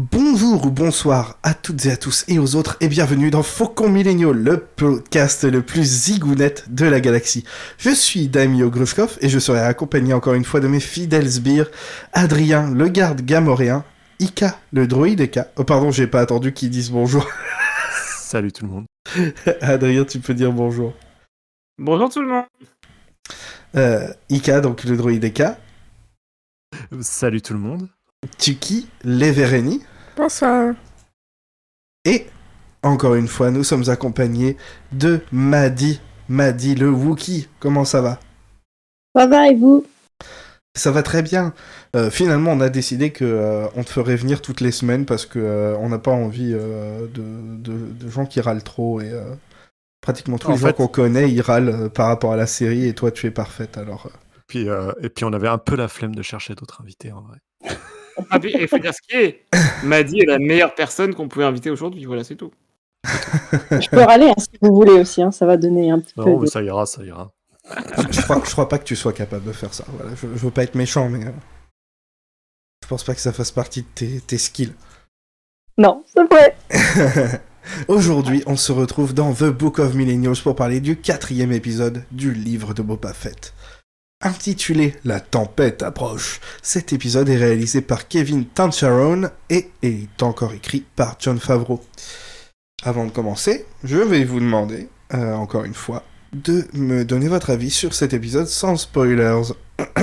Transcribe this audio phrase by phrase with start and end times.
[0.00, 3.88] Bonjour ou bonsoir à toutes et à tous et aux autres et bienvenue dans Faucon
[3.88, 7.42] Millennial, le podcast le plus zigounette de la galaxie.
[7.78, 11.68] Je suis Daimyo Grushkov et je serai accompagné encore une fois de mes fidèles sbires,
[12.12, 13.84] Adrien, le garde gamoréen,
[14.20, 15.48] Ika, le droïde Ika.
[15.56, 17.28] Oh pardon, j'ai pas attendu qu'ils disent bonjour.
[18.20, 18.86] Salut tout le monde.
[19.60, 20.94] Adrien, tu peux dire bonjour.
[21.76, 22.44] Bonjour tout le monde.
[23.74, 25.58] Euh, Ika, donc le droïde Ika.
[27.00, 27.88] Salut tout le monde.
[28.38, 29.82] Tuki, l'Evereni.
[30.18, 30.74] Bonsoir.
[32.04, 32.26] Et
[32.82, 34.56] encore une fois, nous sommes accompagnés
[34.90, 36.00] de Madi.
[36.28, 37.48] Madi, le Wookie.
[37.60, 38.18] Comment ça va?
[39.14, 39.86] Ça va et vous?
[40.76, 41.54] Ça va très bien.
[41.94, 45.24] Euh, finalement, on a décidé que euh, on te ferait venir toutes les semaines parce
[45.24, 47.22] que euh, on n'a pas envie euh, de,
[47.62, 49.34] de- de gens qui râlent trop et euh,
[50.00, 52.86] pratiquement tous En les gens qu'on connaît, ils râlent euh, par rapport à la série
[52.86, 53.78] et toi, tu es parfaite.
[53.78, 54.10] Alors, euh,
[54.48, 57.22] Puis, euh, et puis on avait un peu la flemme de chercher d'autres invités en
[57.22, 57.38] vrai.
[58.30, 58.38] Ah,
[58.68, 59.44] faut dire ce qui est.
[59.84, 62.04] Madi est la meilleure personne qu'on pouvait inviter aujourd'hui.
[62.04, 62.50] Voilà, c'est tout.
[63.70, 66.24] Je peux râler hein, si vous voulez aussi, hein, ça va donner un petit Non,
[66.24, 66.30] peu.
[66.32, 67.30] mais de- ça ira, ça ira.
[67.64, 69.84] je, je crois, je crois pas que tu sois capable de faire ça.
[69.88, 71.30] Voilà, je, je veux pas être méchant, mais euh,
[72.82, 74.72] je pense pas que ça fasse partie de tes, tes skills.
[75.78, 77.40] Non, c'est vrai.
[77.88, 82.32] Aujourd'hui, on se retrouve dans The Book of Millennials pour parler du quatrième épisode du
[82.32, 83.52] livre de Boba Fett.
[84.20, 90.80] Intitulé La tempête approche, cet épisode est réalisé par Kevin Tancharoen et est encore écrit
[90.96, 91.80] par John Favreau.
[92.82, 96.02] Avant de commencer, je vais vous demander, euh, encore une fois,
[96.32, 99.52] de me donner votre avis sur cet épisode sans spoilers.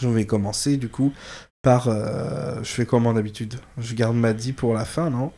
[0.00, 1.12] je vais commencer du coup
[1.62, 1.86] par...
[1.86, 5.32] euh, je fais comment d'habitude Je garde Maddy pour la fin, non?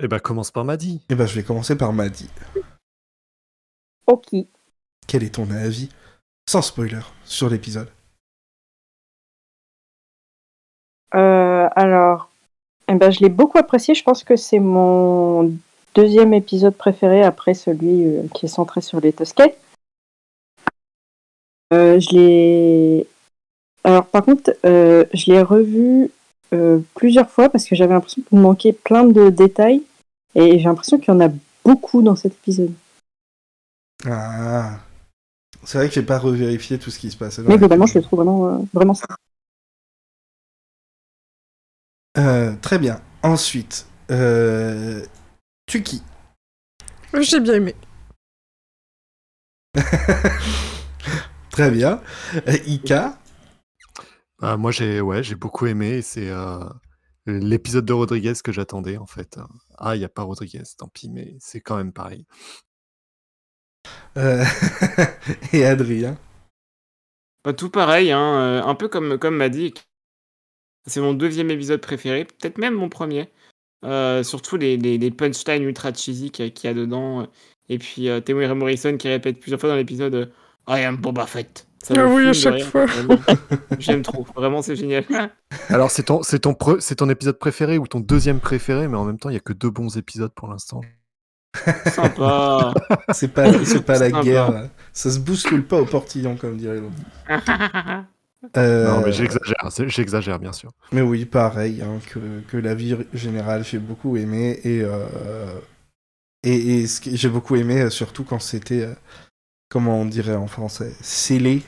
[0.00, 1.00] Eh ben commence par Maddy.
[1.08, 2.28] eh ben, je vais commencer par Maddy.
[4.08, 4.34] Ok.
[5.06, 5.90] Quel est ton avis,
[6.46, 7.88] sans spoiler, sur l'épisode
[11.14, 12.28] Euh, alors,
[12.88, 13.94] eh ben, je l'ai beaucoup apprécié.
[13.94, 15.52] Je pense que c'est mon
[15.94, 19.50] deuxième épisode préféré après celui euh, qui est centré sur les Tusken.
[21.72, 23.06] Euh, je l'ai.
[23.84, 26.10] Alors, par contre, je l'ai revu
[26.94, 29.82] plusieurs fois parce que j'avais l'impression qu'il manquait plein de détails
[30.36, 31.28] et j'ai l'impression qu'il y en a
[31.64, 32.72] beaucoup dans cet épisode.
[34.06, 34.78] Ah
[35.66, 38.02] C'est vrai que j'ai pas revérifié tout ce qui se dans Mais globalement, je le
[38.02, 39.16] trouve vraiment, euh, vraiment sympa.
[42.16, 43.00] Euh, très bien.
[43.22, 45.04] Ensuite, euh...
[45.66, 46.02] Tuki.
[47.20, 47.74] J'ai bien aimé.
[51.50, 52.00] très bien.
[52.48, 53.18] Euh, Ika.
[54.40, 56.02] Moi j'ai ouais, j'ai beaucoup aimé.
[56.02, 56.60] C'est euh,
[57.26, 59.38] l'épisode de Rodriguez que j'attendais en fait.
[59.78, 62.26] Ah, il n'y a pas Rodriguez, tant pis, mais c'est quand même pareil.
[64.16, 64.44] Euh,
[65.52, 66.16] et Adrien.
[67.44, 69.74] Bah, tout pareil, hein, euh, un peu comme, comme Madi.
[70.86, 73.30] C'est mon deuxième épisode préféré, peut-être même mon premier.
[73.84, 77.26] Euh, surtout les, les, les punchlines ultra cheesy qu'il y a- dedans.
[77.68, 80.26] Et puis euh, Temuera Morrison qui répète plusieurs fois dans l'épisode euh,
[80.68, 81.66] I am Boba Fett.
[81.82, 82.86] Ça me Ah oui, à chaque fois.
[83.78, 85.04] J'aime trop, vraiment c'est génial.
[85.68, 89.04] Alors c'est ton ton pre- c'est ton épisode préféré ou ton deuxième préféré, mais en
[89.04, 90.80] même temps il y a que deux bons épisodes pour l'instant.
[91.84, 92.74] Sympa.
[93.10, 94.22] C'est pas, c'est pas la Sympa.
[94.22, 94.70] guerre.
[94.92, 96.96] Ça se bouscule pas au portillon, comme dirait l'autre.
[98.58, 100.70] Euh, Non, mais j'exagère, j'exagère bien sûr.
[100.92, 104.60] Mais oui, pareil, hein, que, que la vie générale, j'ai beaucoup aimé.
[104.64, 105.58] Et, euh,
[106.42, 108.94] et, et ce que j'ai beaucoup aimé, euh, surtout quand c'était, euh,
[109.70, 111.62] comment on dirait en français, scellé.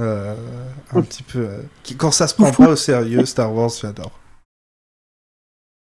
[0.00, 0.34] euh,
[0.92, 1.40] un petit peu.
[1.40, 1.62] euh,
[1.98, 4.12] quand ça se prend pas au sérieux, Star Wars, j'adore.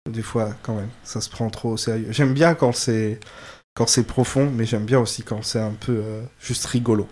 [0.09, 2.09] Des fois, quand même, ça se prend trop au sérieux.
[2.11, 3.21] J'aime bien quand c'est
[3.75, 7.07] quand c'est profond, mais j'aime bien aussi quand c'est un peu euh, juste rigolo.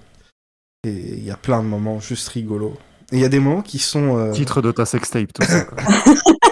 [0.85, 2.77] Et il y a plein de moments juste rigolos.
[3.13, 4.19] Et il y a des moments qui sont.
[4.19, 5.67] euh, Titre de ta sextape, tout ça.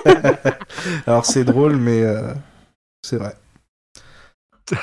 [1.07, 2.33] alors c'est drôle, mais euh,
[3.03, 3.35] c'est vrai.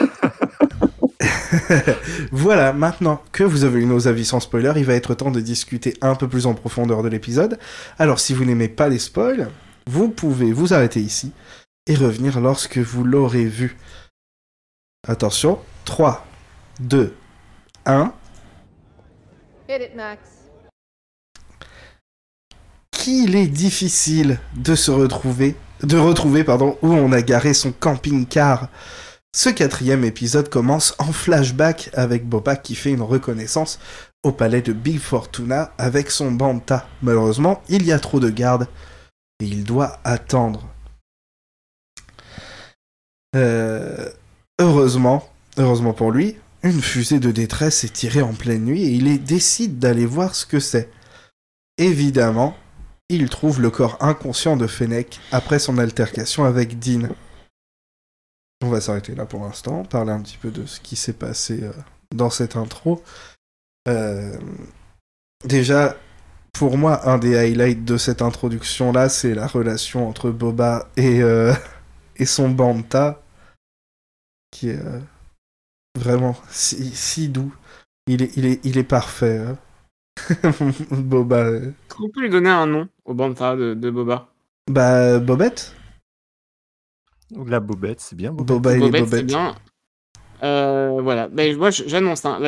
[2.32, 5.40] voilà, maintenant que vous avez eu nos avis sans spoiler, il va être temps de
[5.40, 7.58] discuter un peu plus en profondeur de l'épisode.
[8.00, 9.50] Alors si vous n'aimez pas les spoils,
[9.92, 11.34] vous pouvez vous arrêter ici
[11.86, 13.76] et revenir lorsque vous l'aurez vu.
[15.06, 16.26] Attention, 3,
[16.80, 17.14] 2,
[17.86, 18.14] 1.
[19.68, 20.22] Hit it, Max.
[22.92, 28.70] qu'il est difficile de se retrouver, de retrouver, pardon, où on a garé son camping-car.
[29.36, 33.80] Ce quatrième épisode commence en flashback avec Boba qui fait une reconnaissance
[34.24, 36.88] au palais de Big Fortuna avec son Banta.
[37.02, 38.68] Malheureusement, il y a trop de gardes
[39.42, 40.68] et il doit attendre.
[43.36, 44.10] Euh,
[44.60, 49.24] heureusement, heureusement pour lui, une fusée de détresse est tirée en pleine nuit et il
[49.24, 50.90] décide d'aller voir ce que c'est.
[51.78, 52.56] Évidemment,
[53.10, 57.10] il trouve le corps inconscient de Fennec après son altercation avec Dean.
[58.64, 61.64] On va s'arrêter là pour l'instant, parler un petit peu de ce qui s'est passé
[61.64, 61.72] euh,
[62.16, 63.04] dans cette intro.
[63.88, 64.38] Euh,
[65.44, 65.98] déjà,
[66.54, 71.54] pour moi, un des highlights de cette introduction-là, c'est la relation entre Boba et, euh,
[72.18, 73.22] et son Banta,
[74.52, 75.00] qui est euh,
[75.98, 77.54] vraiment si, si doux.
[78.08, 79.40] Il est, il est, il est parfait.
[79.40, 79.58] hein.
[80.92, 81.38] Boba.
[81.38, 81.70] euh.
[81.70, 84.28] Est-ce qu'on peut lui donner un nom au Banta de, de Boba?
[84.70, 85.76] Bah, Bobette
[87.36, 88.32] Ou La bobette, c'est bien.
[88.32, 88.48] Bobette.
[88.48, 89.26] Boba et les Bobette, c'est Bobettes.
[89.26, 89.56] bien.
[90.44, 91.28] Euh, voilà.
[91.30, 92.26] Ben, moi, j'annonce.
[92.26, 92.40] hein,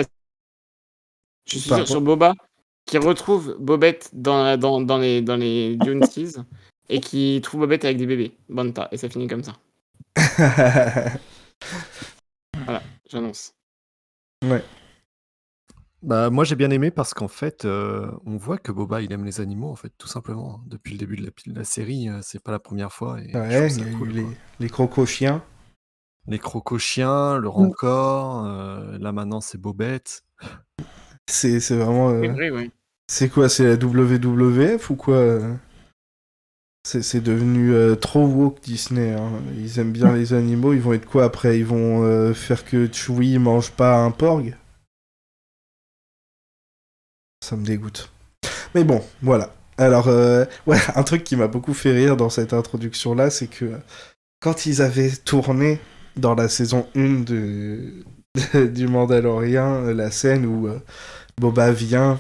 [1.46, 2.34] je suis sur, sur Boba
[2.86, 6.44] qui retrouve Bobette dans, la- dans, dans les, dans les Dune Seas
[6.90, 8.34] et qui trouve Bobette avec des bébés.
[8.50, 8.90] Banta.
[8.92, 9.54] Et ça finit comme ça.
[13.10, 13.54] J'annonce.
[14.44, 14.64] ouais.
[16.02, 19.24] Bah, moi j'ai bien aimé parce qu'en fait, euh, on voit que Boba il aime
[19.24, 20.62] les animaux, en fait, tout simplement.
[20.68, 23.22] Depuis le début de la, de la série, euh, c'est pas la première fois.
[23.22, 24.26] Et Ouais, il ça y a cool, eu les,
[24.60, 25.42] les croco-chiens.
[26.28, 30.26] Les crocochiens, le rancor, euh, là maintenant c'est Bobette.
[31.30, 32.10] C'est c'est vraiment.
[32.12, 32.70] euh, C'est vrai, ouais.
[33.08, 35.54] C'est quoi C'est la WWF ou quoi euh?
[36.86, 39.12] C'est c'est devenu euh, trop woke Disney.
[39.14, 39.32] hein.
[39.58, 40.74] Ils aiment bien les animaux.
[40.74, 41.58] Ils vont être quoi après?
[41.60, 44.56] Ils vont euh, faire que Chewie mange pas un porg?
[47.44, 48.12] Ça me dégoûte.
[48.76, 49.54] Mais bon, voilà.
[49.78, 53.80] Alors, euh, ouais, un truc qui m'a beaucoup fait rire dans cette introduction-là, c'est que
[54.40, 55.80] quand ils avaient tourné
[56.16, 58.04] dans la saison 1 de,
[58.74, 60.80] du Mandalorian, euh, la scène où euh,
[61.40, 62.20] Boba vient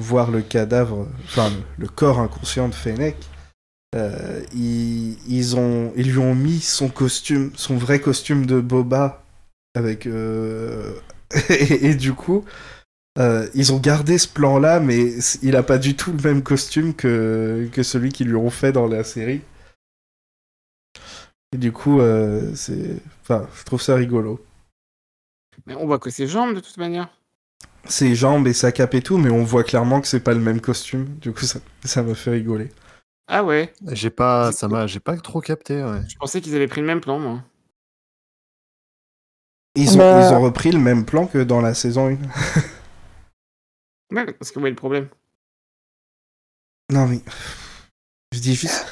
[0.00, 3.16] voir le cadavre, enfin le, corps inconscient de Fennec,
[3.96, 9.24] euh, ils, ils, ont, ils lui ont mis son costume, son vrai costume de Boba,
[9.74, 10.06] avec
[11.50, 12.44] et, du coup,
[13.54, 17.68] ils ont gardé ce plan-là, mais il a pas du tout le même costume que,
[17.72, 19.40] que celui qu'ils lui ont fait dans la série.
[21.52, 22.00] Et du coup,
[22.54, 24.40] c'est, enfin, je trouve ça rigolo.
[25.66, 27.08] Mais on voit que ses jambes de toute manière.
[27.84, 30.40] Ses jambes et sa cape et tout, mais on voit clairement que c'est pas le
[30.40, 31.06] même costume.
[31.18, 32.70] Du coup, ça, ça me fait rigoler.
[33.28, 33.72] Ah ouais.
[33.92, 35.82] J'ai pas, ça m'a, j'ai pas trop capté.
[35.82, 36.00] Ouais.
[36.08, 37.42] Je pensais qu'ils avaient pris le même plan, moi.
[39.74, 42.16] Ils ont, Bah- ils ont repris le même plan que dans la saison 1.
[44.14, 45.08] Ouais, parce que où est le problème?
[46.90, 47.20] Non, mais.
[48.32, 48.86] Je dis juste.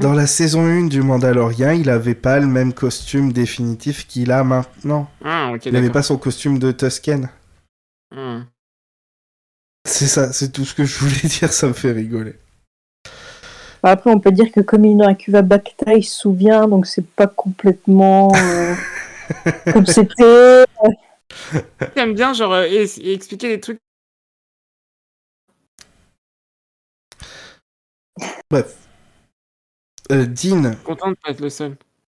[0.00, 4.44] Dans la saison 1 du Mandalorian, il avait pas le même costume définitif qu'il a
[4.44, 5.08] maintenant.
[5.24, 5.92] Ah, Il avait d'accord.
[5.92, 7.30] pas son costume de Tusken.
[8.14, 8.42] Hmm.
[9.88, 12.34] C'est ça, c'est tout ce que je voulais dire, ça me fait rigoler.
[13.82, 18.32] Après, on peut dire que comme Inakuva Bacta, il se souvient, donc c'est pas complètement
[18.36, 18.74] euh,
[19.72, 20.64] comme c'était.
[21.96, 23.80] J'aime bien, genre, euh, et- et expliquer des trucs.
[30.12, 31.76] Euh, Dean, Content de pas être le seul.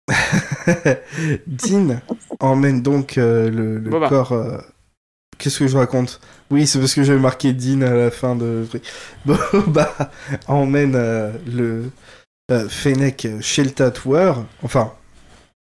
[1.47, 2.01] Dean
[2.39, 4.09] emmène donc euh, le, le Boba.
[4.09, 4.31] corps.
[4.33, 4.57] euh,
[5.37, 6.19] Qu'est-ce que je raconte?
[6.51, 8.65] Oui, c'est parce que j'avais marqué Dean à la fin de.
[9.25, 9.93] Boba
[10.47, 11.89] emmène euh, le
[12.51, 14.93] euh, Fennec chez le tatoueur, enfin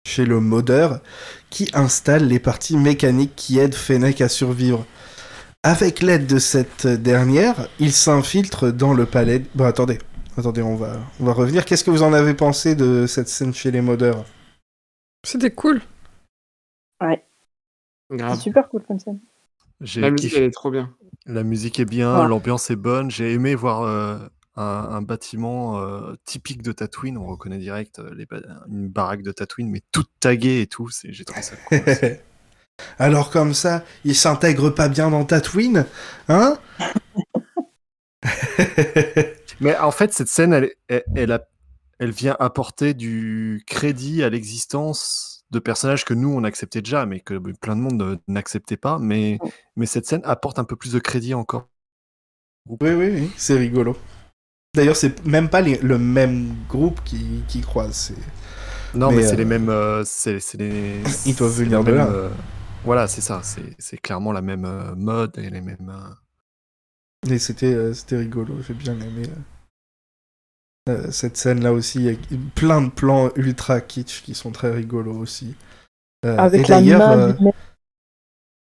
[0.06, 1.00] chez le modeur,
[1.50, 4.84] qui installe les parties mécaniques qui aident Fennec à survivre.
[5.62, 9.44] Avec l'aide de cette dernière, il s'infiltre dans le palais.
[9.54, 9.98] Bon, attendez,
[10.36, 11.64] attendez, on va, on va revenir.
[11.64, 14.24] Qu'est-ce que vous en avez pensé de cette scène chez les modeurs?
[15.24, 15.80] C'était cool.
[17.00, 18.38] C'est Grave.
[18.40, 18.98] super cool comme.
[19.80, 20.42] J'ai La musique, kiffé.
[20.42, 20.94] elle est trop bien.
[21.26, 23.10] La musique est bien, l'ambiance est bonne.
[23.10, 24.18] J'ai aimé voir euh,
[24.56, 27.16] un, un bâtiment euh, typique de Tatooine.
[27.16, 30.88] On reconnaît direct euh, les ba- une baraque de Tatooine, mais toute taguée et tout.
[30.90, 31.78] c'est- J'ai trouvé ça cool.
[32.98, 35.86] Alors comme ça, il s'intègre pas bien dans Tatooine,
[36.28, 36.58] hein?
[39.60, 41.48] mais en fait, cette scène, elle, elle, elle a-
[41.98, 47.20] elle vient apporter du crédit à l'existence de personnages que nous, on acceptait déjà, mais
[47.20, 48.98] que plein de monde euh, n'acceptait pas.
[48.98, 49.38] Mais,
[49.76, 51.68] mais cette scène apporte un peu plus de crédit encore.
[52.68, 53.96] Oui, oui, oui, c'est rigolo.
[54.74, 57.94] D'ailleurs, c'est même pas les- le même groupe qui, qui croise.
[57.94, 59.68] c'est- Non, Mais, mais, c'est euh, les mêmes.
[59.68, 61.02] euh, c'est c'est les.
[61.26, 62.06] Ils doivent venir de là.
[62.08, 62.30] euh,
[62.84, 63.40] voilà, c'est ça.
[63.44, 65.92] C'est c'est clairement la même euh, mode et les mêmes.
[67.28, 69.22] Et c'était euh, c'était rigolo, j'ai bien aimé
[70.88, 71.98] euh, euh, cette scène-là aussi.
[71.98, 72.18] Il y a
[72.54, 75.54] plein de plans ultra kitsch qui sont très rigolos aussi.
[76.24, 77.32] Euh, et Avec la d'ailleurs, euh,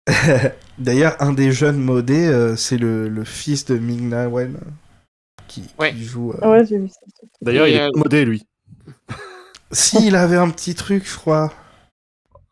[1.19, 4.57] un des jeunes modés, euh, c'est le, le fils de Ming-Na Wen
[5.47, 5.63] qui,
[6.03, 6.33] joue.
[6.33, 6.99] euh, Ouais, j'ai vu ça.
[7.41, 8.45] D'ailleurs, Et, il est euh, modé, lui.
[9.71, 11.53] Si, il avait un petit truc, je crois.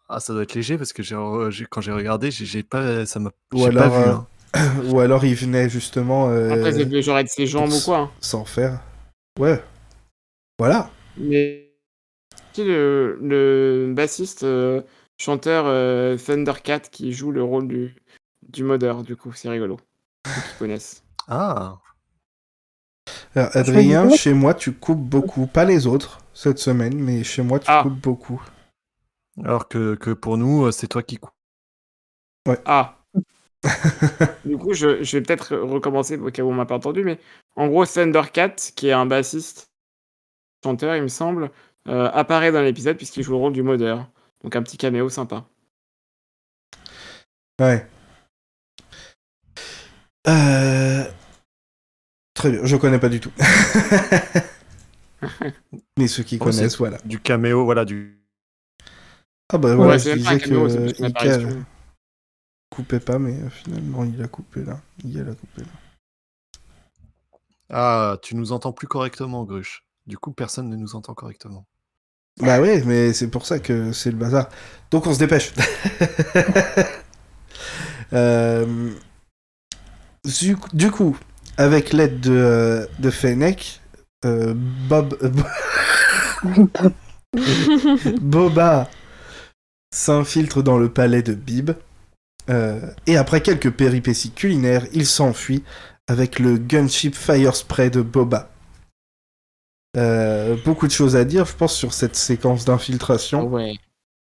[0.10, 2.64] Ah, ça doit être léger parce que j'ai re- j'ai- quand j'ai regardé, j'ai j'ai
[2.64, 3.06] pas.
[3.06, 3.32] Ça m'a.
[3.54, 4.04] Ou pas vu.
[4.04, 4.28] euh, hein.
[4.92, 8.12] Ou alors il venait justement euh, Après, c'est genre être ses jambes ou quoi.
[8.22, 8.82] sans faire.
[9.40, 9.62] Ouais.
[10.60, 10.90] Voilà.
[11.18, 11.74] Mais
[12.54, 14.82] qui le, le bassiste euh,
[15.18, 17.96] chanteur euh, Thundercat qui joue le rôle du,
[18.48, 19.80] du modeur, du coup, c'est rigolo.
[20.28, 21.04] Ceux qui connaissent.
[21.28, 21.80] Ah,
[23.36, 25.48] Alors, Adrien, disais- chez moi, tu coupes beaucoup.
[25.48, 27.82] Pas les autres cette semaine, mais chez moi, tu Ah.
[27.84, 28.42] coupes beaucoup.
[29.44, 31.32] alors que, que pour nous, c'est toi qui coupes.
[32.66, 33.00] Ah
[34.46, 37.20] Du coup, je, je vais peut-être recommencer au cas où on m'a pas entendu, mais
[37.56, 39.72] en gros, Thundercat, qui est un bassiste
[40.64, 41.52] chanteur, il me semble,
[41.88, 44.10] euh, apparaît dans l'épisode puisqu'il joue le rôle du modeur.
[44.44, 45.46] Donc un petit caméo sympa.
[47.62, 47.86] Ouais.
[50.28, 51.04] Euh,
[52.34, 53.32] Très bien, je connais pas du tout.
[55.98, 56.98] Mais ceux qui Oh, connaissent, voilà.
[57.06, 58.20] Du caméo, voilà, du.
[59.54, 61.64] Ah bah Ouais, voilà, c'est je disais que.
[62.74, 64.80] Coupait pas, mais euh, finalement il a coupé là.
[65.04, 65.68] Il a coupé là.
[67.70, 69.84] Ah, tu nous entends plus correctement, Gruche.
[70.06, 71.66] Du coup, personne ne nous entend correctement.
[72.40, 74.50] Bah ouais, mais c'est pour ça que c'est le bazar.
[74.92, 75.54] Donc on se dépêche.
[78.12, 78.92] Euh,
[80.74, 81.18] du, coup,
[81.58, 83.82] avec l'aide de, euh, de Fennec,
[84.24, 85.18] euh, Bob,
[88.22, 88.88] Boba
[89.92, 91.72] s'infiltre dans le palais de Bib.
[92.50, 95.64] Euh, et après quelques péripéties culinaires, il s'enfuit
[96.08, 98.50] avec le gunship Fire Spray de Boba.
[99.96, 102.66] Euh, beaucoup de choses à dire, je pense, sur cette séquence
[103.38, 103.48] Ah d'infiltration.
[103.48, 103.76] ouais.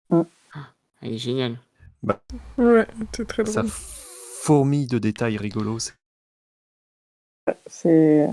[0.10, 0.22] Mm.
[0.54, 1.58] Ah, Elle est géniale.
[2.58, 3.72] Ouais, c'est très Ça drôle.
[3.72, 5.92] fourmille de détails rigolos.
[7.68, 8.30] c'est-.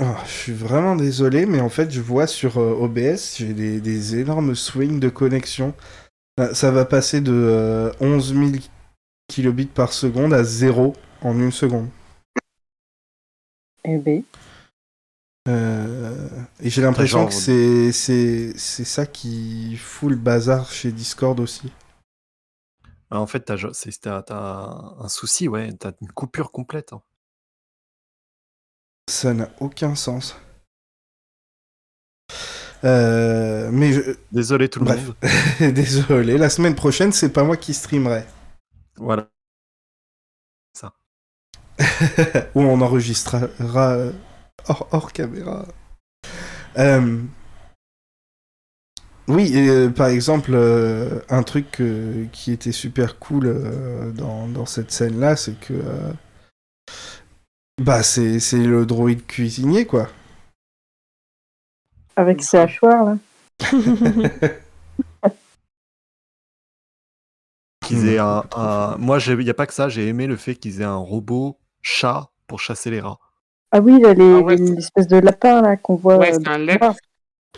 [0.00, 3.80] Ah, je suis vraiment désolé, mais en fait, je vois sur euh, OBS, j'ai des,
[3.80, 5.74] des énormes swings de connexion.
[6.38, 8.50] Euh, Ça va passer de euh, 11 000
[9.28, 11.88] kilobits par seconde à 0 en une seconde.
[13.84, 14.22] Eh ben.
[15.48, 16.28] Euh,
[16.60, 21.40] et j'ai l'impression genre- que c'est c'est c'est ça qui fout le bazar chez Discord
[21.40, 21.72] aussi.
[23.10, 25.72] Ah, En fait, t'as jo- c'est- t'as t'as un souci, ouais.
[25.72, 26.92] T'as une coupure complète.
[26.92, 27.02] hein.
[29.08, 30.36] Ça n'a aucun sens.
[32.84, 34.00] Euh, mais je...
[34.32, 35.00] Désolé tout le Bref.
[35.06, 35.14] monde.
[35.74, 38.24] désolé, la semaine prochaine, c'est pas moi qui streamerai.
[38.96, 39.28] Voilà.
[42.54, 43.48] Ou on enregistrera
[43.92, 44.12] euh,
[44.68, 45.66] hors, hors caméra.
[46.78, 47.18] Euh,
[49.28, 53.54] Oui, et, euh, par exemple, euh, un truc euh, qui était super cool
[54.14, 55.74] dans, dans cette scène-là, c'est que.
[57.80, 60.08] bah, c'est le droïde cuisinier, quoi.
[62.18, 63.16] Avec ses hachoirs, là.
[67.84, 69.88] Qu'ils aient un, un- Moi, il n'y a pas que ça.
[69.88, 73.20] J'ai aimé le fait qu'ils aient un robot chat pour chasser les rats.
[73.70, 76.16] Ah oui, là, les, Ah ouais, les- l'espèce de lapin, là, qu'on voit.
[76.18, 76.96] Ouais, euh, c'est un lep, le noir.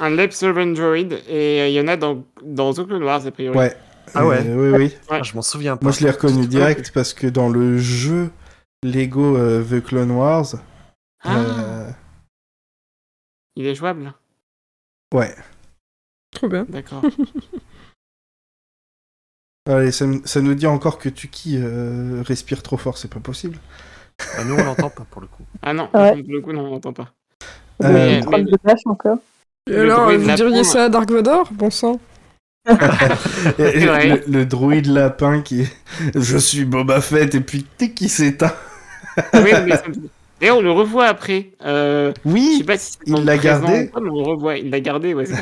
[0.00, 3.26] un lep servant droid et euh, il y en a dans, dans The Clone Wars
[3.26, 3.56] a priori.
[3.56, 3.74] Ouais.
[4.14, 4.46] Ah ouais.
[4.46, 4.84] Euh, oui, oui.
[5.10, 5.18] Ouais.
[5.20, 5.84] Ah, je m'en souviens pas.
[5.84, 8.30] Moi, je l'ai reconnu direct parce que dans le jeu
[8.82, 10.56] Lego euh, The Clone Wars,
[11.22, 11.90] Ah, euh,
[13.56, 14.12] il est jouable.
[15.14, 15.34] Ouais.
[16.32, 16.64] Trop bien.
[16.68, 17.02] D'accord.
[19.68, 23.58] Allez, ça, ça nous dit encore que Tuki euh, respire trop fort, c'est pas possible.
[24.36, 25.44] Ah, nous, on l'entend pas pour le coup.
[25.62, 26.22] Ah non, Ouais.
[26.22, 27.12] pour le coup, non, on n'entend pas.
[27.82, 29.18] Euh, mais- de encore.
[29.68, 31.52] Et Le alors, vous diriez ça à Dark Vador?
[31.52, 32.00] Bon sang.
[32.66, 35.72] Le, le druide lapin qui est
[36.14, 38.54] Je suis Boba Fett et puis tic qui s'éteint.
[39.34, 41.50] oui, mais ça me- D'ailleurs, on le revoit après.
[41.64, 43.90] Euh, je sais Oui pas si c'est il l'a gardé.
[43.94, 44.56] on le revoit.
[44.56, 45.24] Il l'a gardé, ouais.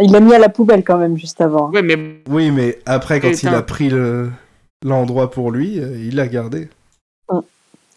[0.00, 1.70] Il l'a mis à la poubelle quand même, juste avant.
[1.70, 1.96] ouais, mais
[2.28, 4.30] Oui, mais après, quand il a pris le
[4.84, 6.68] l'endroit pour lui, euh, il l'a gardé.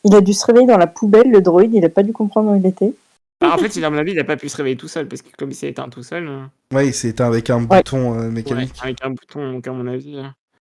[0.04, 2.52] Il a dû se réveiller dans la poubelle, le droïde, il a pas dû comprendre
[2.52, 2.94] où il était.
[3.42, 5.08] bah, en fait, il, à mon avis, il a pas pu se réveiller tout seul
[5.08, 7.60] parce que comme il s'est éteint tout seul, euh, Ouais, il s'est éteint avec un
[7.62, 7.78] Ouais.
[7.78, 8.74] bouton euh, ouais, mécanique.
[8.82, 10.24] avec un bouton, donc à mon avis, euh,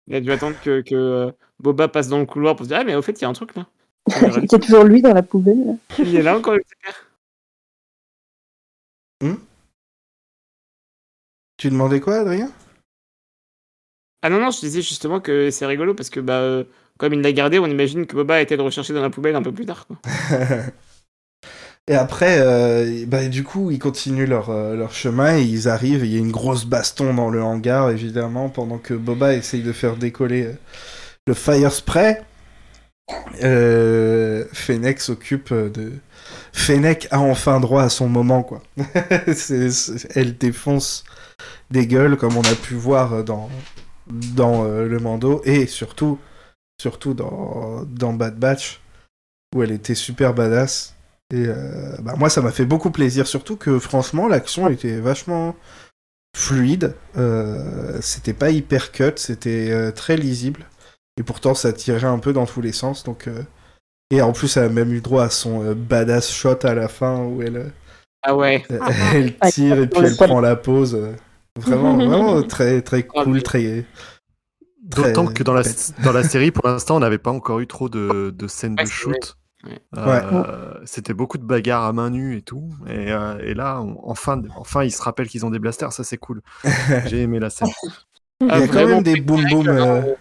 [0.06, 2.84] il a dû attendre que, que Boba passe dans le couloir pour se dire Ah,
[2.84, 3.66] mais au fait, il y a un truc là.
[4.08, 5.64] il y a toujours lui dans la poubelle.
[5.66, 5.72] là.
[5.98, 7.04] Il est là encore le super.
[11.58, 12.52] Tu demandais quoi, Adrien?
[14.22, 16.64] Ah non, non, je disais justement que c'est rigolo parce que, bah, euh,
[16.98, 19.34] comme il l'a gardé, on imagine que Boba a été le rechercher dans la poubelle
[19.34, 19.86] un peu plus tard.
[19.86, 19.96] Quoi.
[21.88, 26.04] Et après, euh, bah, du coup, ils continuent leur, euh, leur chemin et ils arrivent.
[26.04, 29.72] Il y a une grosse baston dans le hangar, évidemment, pendant que Boba essaye de
[29.72, 30.52] faire décoller euh,
[31.26, 32.20] le Fire Spray.
[33.42, 35.92] Euh, Fennec s'occupe de.
[36.52, 38.62] Fennec a enfin droit à son moment, quoi.
[40.14, 41.04] Elle défonce
[41.70, 43.48] des gueules, comme on a pu voir dans,
[44.08, 46.18] dans euh, le Mando, et surtout,
[47.14, 48.80] dans, Bad Batch,
[49.54, 50.94] où elle était super badass.
[51.32, 55.56] Et euh, bah, moi, ça m'a fait beaucoup plaisir, surtout que franchement, l'action était vachement
[56.36, 56.94] fluide.
[57.16, 60.66] Euh, c'était pas hyper cut, c'était très lisible.
[61.18, 63.04] Et pourtant, ça tirait un peu dans tous les sens.
[63.04, 63.42] Donc, euh,
[64.10, 66.88] Et en plus, elle a même eu droit à son euh, badass shot à la
[66.88, 67.68] fin où elle, euh,
[68.22, 68.64] Ah ouais.
[69.14, 70.96] elle tire et puis elle prend la pause.
[71.58, 73.84] Vraiment, vraiment très, très cool, très.
[74.82, 75.62] D'autant que dans la,
[76.04, 78.84] dans la série, pour l'instant, on n'avait pas encore eu trop de, de scènes Ouais,
[78.84, 79.36] de shoot.
[79.96, 82.70] Euh, C'était beaucoup de bagarres à main nue et tout.
[82.86, 85.92] Et, euh, et là, on- enfin, enfin, ils se rappellent qu'ils ont des blasters.
[85.92, 86.40] Ça, c'est cool.
[87.06, 87.68] J'ai aimé la scène.
[88.40, 89.68] Il y a quand même des boom boom.
[89.68, 90.14] euh.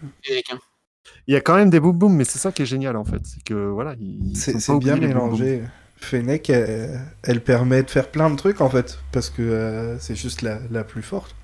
[1.28, 3.04] Il y a quand même des boum boum, mais c'est ça qui est génial en
[3.04, 3.26] fait.
[3.26, 5.64] C'est que voilà, ils C'est bien mélangé.
[5.98, 10.16] Fennec, elle, elle permet de faire plein de trucs en fait, parce que euh, c'est
[10.16, 11.36] juste la, la plus forte.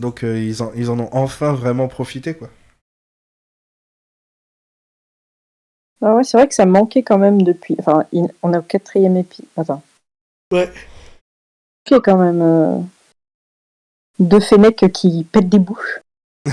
[0.00, 2.48] Donc euh, ils, en, ils en ont enfin vraiment profité quoi.
[6.02, 7.76] Ah ouais, c'est vrai que ça manquait quand même depuis.
[7.78, 8.06] Enfin,
[8.42, 9.48] on est au quatrième épisode.
[9.56, 9.82] Attends.
[10.52, 10.72] Ouais.
[11.90, 12.78] Il y a quand même euh,
[14.18, 16.00] deux Fennec qui pètent des bouches.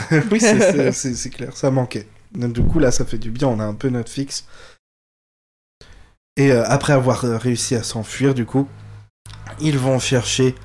[0.32, 0.40] oui,
[0.92, 2.08] c'est- clair, ça manquait.
[2.34, 4.46] Donc, du coup là, ça fait du bien, on a un peu notre fixe.
[6.36, 8.68] Et euh, après avoir euh, réussi à s'enfuir, du coup,
[9.62, 10.56] ils vont chercher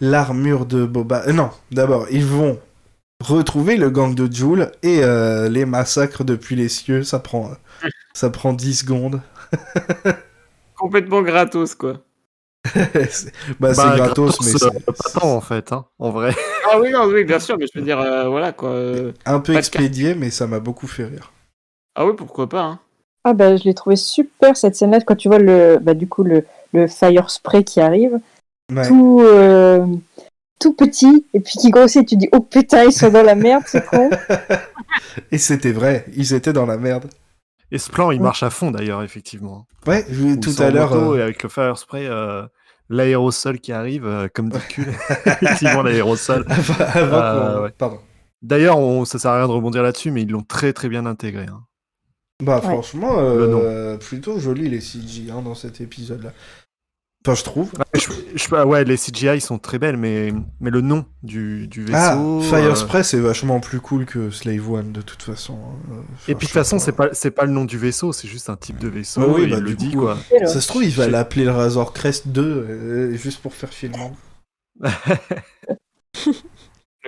[0.00, 1.24] l'armure de Boba.
[1.28, 2.60] euh, non, d'abord, ils vont
[3.24, 7.04] retrouver le gang de Joule et euh, les massacres depuis les cieux.
[7.04, 7.52] Ça prend,
[8.14, 9.22] ça prend 10 secondes.
[10.74, 12.04] Complètement gratos, quoi.
[13.10, 16.34] C'est- bah, c'est Bah, gratos, mais euh, c'est- pas tant en fait, hein, en vrai.
[16.72, 18.68] Ah oui, non, oui, bien sûr, mais je veux dire, euh, voilà, quoi.
[18.70, 21.32] euh, un peu Pas expédié, mais ça m'a beaucoup fait rire.
[21.96, 22.78] Ah oui, pourquoi pas, hein.
[23.24, 26.22] Ah bah je l'ai trouvé super cette scène-là quand tu vois le bah du coup
[26.24, 28.18] le, le fire spray qui arrive
[28.72, 28.88] Ouais.
[28.88, 29.84] tout euh,
[30.58, 33.62] tout petit et puis qui grossit tu dis oh putain ils sont dans la merde
[33.66, 34.08] c'est con
[35.32, 37.10] Et c'était vrai, ils étaient dans la merde.
[37.72, 39.66] Et ce plan, il marche à fond d'ailleurs, effectivement.
[39.86, 40.92] Ouais, je- tout à l'heure.
[40.94, 42.42] euh, Et avec le fire spray, euh,
[42.90, 44.86] l'aérosol qui arrive, euh, comme dit cul.
[45.26, 46.44] Effectivement, l'aérosol.
[46.96, 47.70] Euh, qu'on- ouais.
[47.78, 47.98] Pardon.
[48.42, 51.06] D'ailleurs, on, ça sert à rien de rebondir là-dessus, mais ils l'ont très très bien
[51.06, 51.46] intégré.
[51.46, 51.62] hein.
[52.42, 52.62] Bah Ouais.
[52.62, 56.32] franchement, euh, plutôt joli les CG hein, dans cet épisode-là.
[57.26, 57.70] Enfin, je trouve.
[57.78, 61.84] Ouais, je- je- ouais, les CGI sont très belles, mais, mais le nom du, du
[61.84, 62.40] vaisseau.
[62.40, 65.58] Ah, Fire euh, Spray, c'est vachement plus cool que Slave One de toute façon.
[65.92, 65.96] Euh,
[66.28, 68.48] Et puis de toute façon, c'est pas, c'est pas le nom du vaisseau, c'est juste
[68.48, 69.20] un type de vaisseau.
[69.20, 70.16] Ouais, oui, bah, il du le dit coup, quoi.
[70.46, 73.90] Ça se trouve, il va l'appeler le Razor Crest 2 euh, juste pour faire chier
[73.90, 73.94] le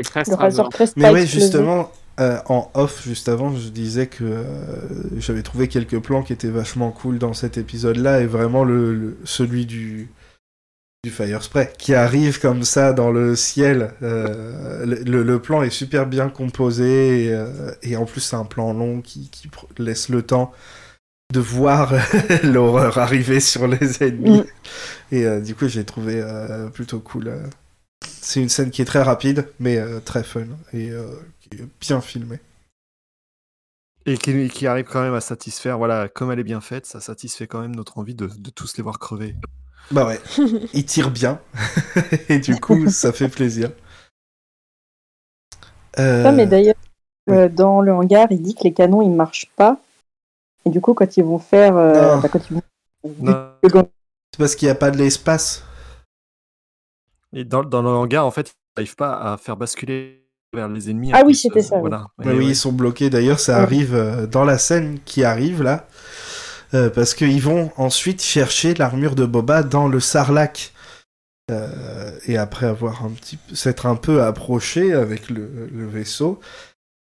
[0.03, 0.69] Crest Razor Razor.
[0.69, 4.45] Crest Mais ouais, justement, euh, en off, juste avant, je disais que euh,
[5.19, 9.19] j'avais trouvé quelques plans qui étaient vachement cool dans cet épisode-là, et vraiment le, le-
[9.25, 10.09] celui du,
[11.05, 13.93] du Fire Spray, qui arrive comme ça dans le ciel.
[14.03, 17.45] euh, le, plan est super bien composé, et,
[17.83, 19.49] et en plus c'est un plan long qui, qui
[19.79, 20.53] laisse le temps
[21.33, 21.95] de voir
[22.45, 24.41] l'horreur arriver sur les ennemis.
[24.41, 25.15] Mm.
[25.15, 26.23] Et du coup, j'ai trouvé
[26.75, 27.33] plutôt cool.
[28.05, 30.91] C'est une scène qui est très rapide, mais très fun et
[31.81, 32.41] bien filmée.
[34.05, 37.01] Et qui, qui arrive quand même à satisfaire, voilà, comme elle est bien faite, ça
[37.01, 39.37] satisfait quand même notre envie de, de tous les voir crever.
[39.91, 40.21] Bah ouais,
[40.75, 41.41] il tire bien
[42.29, 43.71] et du coup, ça fait plaisir.
[45.99, 46.75] Euh, Ah, mais d'ailleurs
[47.29, 47.37] oui.
[47.37, 49.79] euh, dans le hangar il dit que les canons ils marchent pas
[50.65, 52.21] et du coup quand ils vont faire euh, Non.
[52.23, 52.63] bah, quand ils vont
[53.21, 53.53] Non.
[53.63, 55.65] c'est parce qu'il n'y a pas de l'espace.
[57.35, 60.22] Et dans, dans le hangar, en fait, ils n'arrivent pas à faire basculer
[60.55, 61.11] vers les ennemis.
[61.15, 61.81] Ah oui, c'était ça, oui.
[61.83, 62.07] Voilà.
[62.19, 63.11] Bah oui, ils sont bloqués.
[63.11, 65.87] D'ailleurs, ça arrive euh, dans la scène qui arrive là,
[66.75, 70.73] euh, parce qu'ils vont ensuite chercher l'armure de Boba dans le Sarlac.
[71.51, 76.41] Euh, et après avoir un petit, s'être un peu approché avec le, le vaisseau,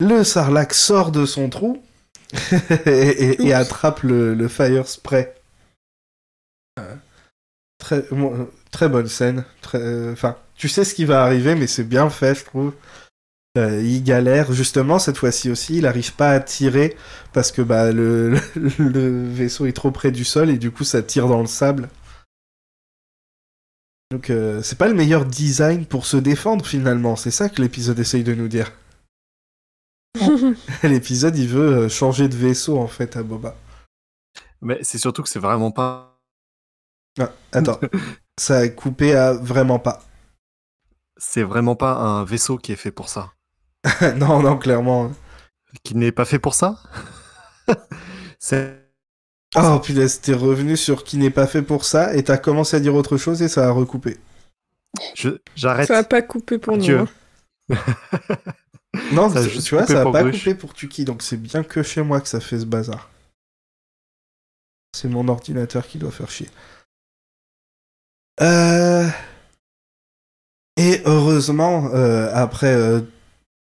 [0.01, 1.83] le Sarlac sort de son trou
[2.87, 5.33] et, et- et attrape le, le Fire Spray.
[6.79, 6.95] Euh,
[7.79, 9.45] très, bon, très bonne scène.
[9.75, 12.73] Euh, enfin, tu sais ce qui va arriver, mais c'est bien fait, je trouve.
[13.59, 16.97] Euh, il galère justement cette fois-ci aussi, il n'arrive pas à tirer
[17.33, 20.85] parce que bah, le, le, le vaisseau est trop près du sol et du coup
[20.85, 21.89] ça tire dans le sable.
[24.13, 27.99] Donc euh, c'est pas le meilleur design pour se défendre finalement, c'est ça que l'épisode
[27.99, 28.73] essaye de nous dire.
[30.85, 33.57] l'épisode il veut euh, changer de vaisseau en fait à Boba.
[34.63, 36.21] Mais c'est surtout que c'est vraiment pas.
[37.19, 37.81] Ah, attends,
[38.39, 40.05] ça a coupé à vraiment pas.
[41.17, 43.33] C'est vraiment pas un vaisseau qui est fait pour ça.
[44.17, 45.11] non, non, clairement.
[45.83, 46.79] Qui n'est pas fait pour ça
[48.39, 48.81] C'est.
[49.57, 52.81] Oh punaise, t'es revenu sur qui n'est pas fait pour ça et t'as commencé à
[52.81, 54.19] dire autre chose et ça a recoupé.
[55.15, 55.89] Je- J'arrête.
[55.89, 56.83] Ça a pas coupé pour nous.
[56.83, 56.99] Dieu.
[57.71, 57.77] hein.
[59.13, 62.03] Non, Ça tu vois, ça a pas coupé pour Tuki, donc c'est bien que chez
[62.03, 63.09] moi que ça fait ce bazar.
[64.97, 66.49] C'est mon ordinateur qui doit faire chier.
[68.41, 69.09] Euh...
[70.77, 73.01] Et heureusement, euh, après euh,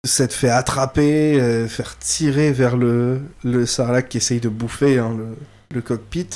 [0.04, 5.14] s'être fait attraper, euh, faire tirer vers le, le sarlac qui essaye de bouffer hein,
[5.16, 5.36] le,
[5.72, 6.28] le cockpit,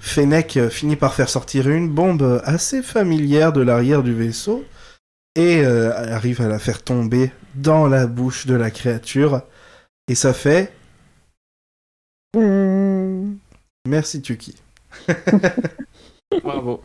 [0.00, 4.64] Fennec euh, finit par faire sortir une bombe assez familière de l'arrière du vaisseau
[5.34, 9.42] et euh, arrive à la faire tomber dans la bouche de la créature.
[10.08, 10.72] Et ça fait...
[12.34, 13.36] Hmm.
[13.86, 14.54] Merci Tuki.
[16.42, 16.82] Bravo.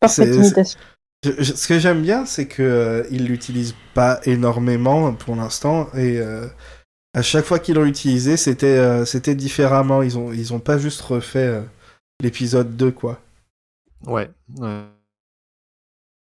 [0.00, 0.78] Parfaite imitation.
[1.26, 5.88] Je- je- ce que j'aime bien, c'est que euh, ils l'utilisent pas énormément pour l'instant
[5.94, 6.46] et euh,
[7.14, 10.02] à chaque fois qu'ils l'ont utilisé, c'était euh, c'était différemment.
[10.02, 11.62] Ils ont ils ont pas juste refait euh,
[12.22, 13.20] l'épisode 2 quoi.
[14.06, 14.30] Ouais.
[14.58, 14.84] ouais.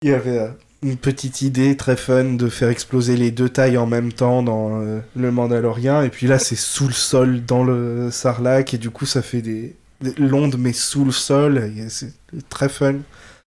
[0.02, 0.50] Il y avait
[0.82, 4.80] une petite idée très fun de faire exploser les deux tailles en même temps dans
[5.16, 9.06] le Mandalorien et puis là c'est sous le sol dans le Sarlac et du coup
[9.06, 12.14] ça fait des, des l'onde mais sous le sol c'est
[12.50, 12.96] très fun,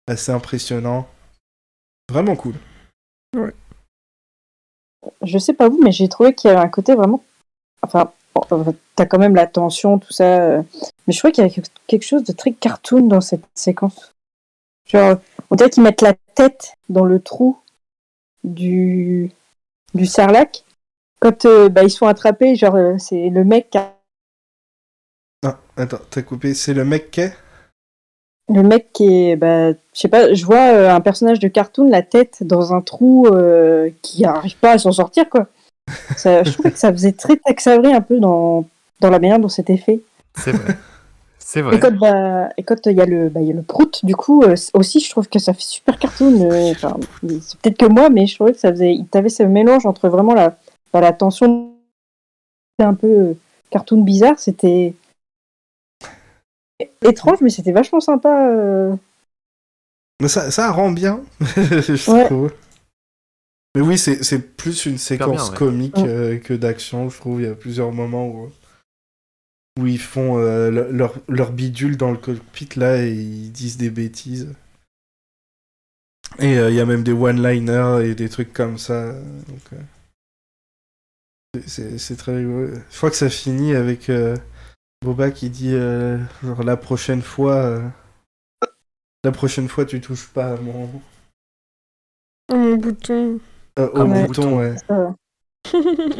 [0.08, 1.08] assez impressionnant,
[2.10, 2.54] vraiment cool.
[5.22, 7.22] Je sais pas vous, mais j'ai trouvé qu'il y avait un côté vraiment.
[7.82, 8.12] Enfin,
[8.52, 10.40] euh, t'as quand même la tension, tout ça.
[10.40, 10.62] euh,
[11.06, 14.12] Mais je trouvais qu'il y avait quelque chose de très cartoon dans cette séquence.
[14.86, 15.16] Genre,
[15.50, 17.58] on dirait qu'ils mettent la tête dans le trou
[18.44, 19.30] du,
[19.94, 20.64] du sarlac.
[21.20, 23.96] Quand euh, bah, ils se font attraper, genre, c'est le mec qui a-
[25.44, 27.36] Ah, attends, t'as coupé, c'est le mec qui est?
[28.48, 31.88] Le mec qui est, bah, je sais pas, je vois euh, un personnage de cartoon,
[31.88, 35.46] la tête dans un trou euh, qui arrive pas à s'en sortir, quoi.
[36.16, 38.64] Ça, je trouvais que ça faisait très Tex Avery un peu dans,
[39.00, 40.00] dans la manière dont c'était fait.
[40.34, 40.76] C'est vrai.
[41.48, 41.76] C'est vrai.
[41.76, 44.04] Et quand bah, et quand il y a le bah, il y a le prout,
[44.04, 46.50] du coup euh, aussi je trouve que ça fait super cartoon.
[46.50, 46.96] euh, enfin,
[47.40, 50.08] c'est peut-être que moi, mais je trouvais que ça faisait, il t'avait ce mélange entre
[50.08, 50.56] vraiment la
[50.92, 51.70] bah, la tension,
[52.80, 53.34] un peu euh,
[53.70, 54.94] cartoon bizarre, c'était
[57.02, 58.48] étrange, mais c'était vachement sympa.
[58.50, 58.94] euh.
[60.22, 62.24] Mais ça, ça rend bien, je Ouais.
[62.26, 62.52] trouve.
[63.74, 65.56] Mais oui, c'est c'est plus une séquence bien, ouais.
[65.58, 67.42] comique euh, que d'action, je trouve.
[67.42, 68.50] Il y a plusieurs moments où,
[69.78, 73.76] où ils font euh, le- leur, leur bidule dans le cockpit là et ils disent
[73.76, 74.48] des bêtises.
[76.38, 79.12] Et euh, il y a même des one-liners et des trucs comme ça.
[79.12, 82.74] donc, euh, c'est- très rigolo.
[82.90, 84.36] Je crois que ça finit avec euh,
[85.02, 87.54] Boba qui dit euh, genre la prochaine fois.
[87.54, 87.88] euh,
[89.24, 90.88] la prochaine fois, tu touches pas à mon,
[92.50, 93.40] Oh, mon bouton.
[93.78, 94.58] euh, au À mon bouton, bouton.
[94.58, 94.74] ouais.
[94.90, 95.10] Euh,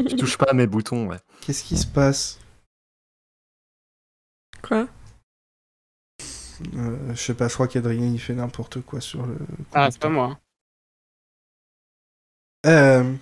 [0.08, 1.18] Tu touches pas à mes boutons, ouais.
[1.40, 2.38] Qu'est-ce qui se passe?
[4.62, 4.88] Quoi?
[6.74, 9.36] Euh, Je sais pas, je crois qu'Adrien il fait n'importe quoi sur le.
[9.72, 10.38] Ah, c'est pas moi.
[12.66, 13.16] Euh,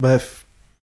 [0.00, 0.43] bref.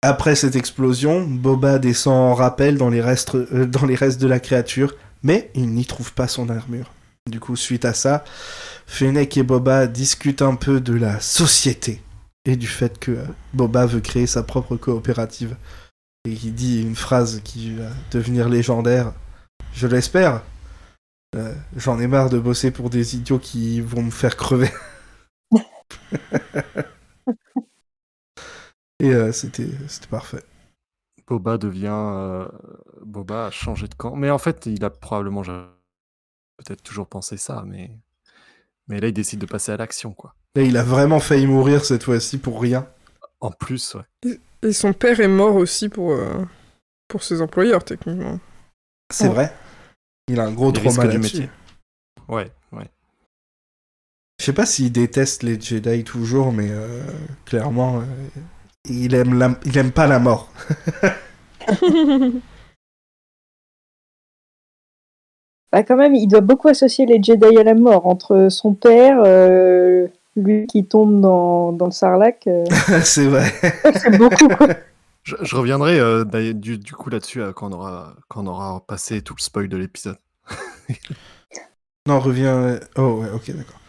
[0.03, 4.29] Après cette explosion, Boba descend en rappel dans les restes, euh, dans les restes de
[4.29, 6.93] la créature, mais il n'y trouve pas son armure.
[7.29, 8.25] Du coup, suite à ça,
[8.87, 12.01] Fennec et Boba discutent un peu de la société
[12.45, 15.57] et du fait que euh, Boba veut créer sa propre coopérative.
[16.25, 19.13] Et il dit une phrase qui va devenir légendaire.
[19.75, 20.43] Je l'espère.
[21.37, 24.71] Euh, J'en ai marre de bosser pour des idiots qui vont me faire crever.
[29.01, 30.43] Et euh, c'était c'était parfait.
[31.27, 31.89] Boba devient.
[31.93, 32.49] euh,
[33.03, 34.17] Boba a changé de camp.
[34.17, 37.91] Mais en fait, il a probablement peut-être toujours pensé ça, mais.
[38.89, 40.35] Mais là, il décide de passer à l'action, quoi.
[40.57, 42.89] Là, il a vraiment failli mourir cette fois-ci pour rien.
[43.41, 44.39] En plus, ouais.
[44.63, 46.45] Et son père est mort aussi pour, euh,
[47.07, 48.41] pour ses employeurs, techniquement.
[49.13, 49.35] C'est Ouais.
[49.35, 49.55] vrai.
[50.29, 51.49] Il a un gros trauma du métier.
[52.29, 52.91] Ouais, ouais.
[54.41, 57.03] Je sais pas s'il déteste les Jedi toujours, mais euh,
[57.45, 58.05] clairement, euh,
[58.89, 60.51] il, aime la- il aime pas la mort.
[65.71, 69.21] Bah quand même, il doit beaucoup associer les Jedi à la mort entre son père,
[69.25, 72.47] euh, lui qui tombe dans, dans le sarlac.
[72.47, 72.65] euh,
[73.05, 73.53] c'est vrai.
[73.95, 74.69] c'est beaucoup quoi.
[75.25, 76.25] Je, je reviendrai euh,
[76.55, 79.69] du, du coup là-dessus euh, quand, on aura, quand on aura passé tout le spoil
[79.69, 80.17] de l'épisode.
[82.07, 82.81] Non, reviens.
[82.97, 83.81] Oh, ouais, ok, d'accord.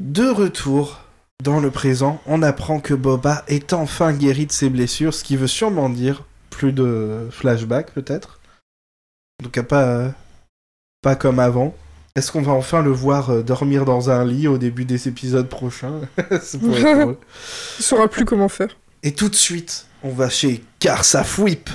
[0.00, 1.00] De retour
[1.42, 5.36] dans le présent, on apprend que Boba est enfin guéri de ses blessures, ce qui
[5.36, 8.40] veut sûrement dire plus de flashbacks, peut-être.
[9.40, 10.12] En tout cas, pas,
[11.02, 11.74] pas comme avant.
[12.16, 15.48] Est-ce qu'on va enfin le voir euh, dormir dans un lit au début des épisodes
[15.48, 16.00] prochains?
[16.42, 17.16] Ça pourrait être drôle.
[17.78, 18.76] Il saura plus comment faire.
[19.02, 21.70] Et tout de suite, on va chez Karsafwip,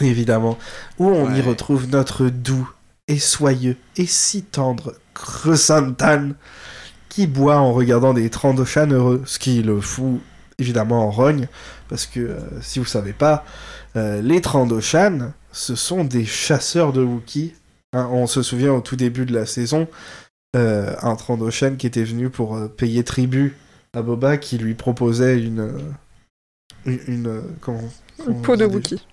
[0.00, 0.58] évidemment,
[0.98, 2.70] où on y retrouve notre doux
[3.08, 6.32] et soyeux et si tendre Kresantan
[7.12, 10.18] qui boit en regardant des Trandoshan heureux, ce qui le fout
[10.58, 11.46] évidemment en rogne,
[11.90, 13.44] parce que euh, si vous savez pas,
[13.96, 17.52] euh, les Trandoshan, ce sont des chasseurs de Wookiee.
[17.92, 19.88] Hein, on se souvient au tout début de la saison,
[20.56, 23.58] euh, un Trandoshan qui était venu pour euh, payer tribut
[23.92, 25.60] à Boba, qui lui proposait une...
[25.60, 25.78] euh,
[26.86, 27.00] une...
[27.08, 27.80] une, euh, comment,
[28.16, 29.06] comment Une on peau de dit déjà Wookie.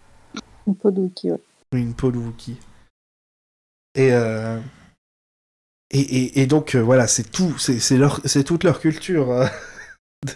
[0.68, 1.42] Une peau de Wookie, ouais.
[1.74, 2.56] une peau de Wookie.
[3.96, 4.58] Et, euh,
[5.92, 9.48] et, et, et donc, euh, voilà, c'est tout, c'est toute leur culture euh,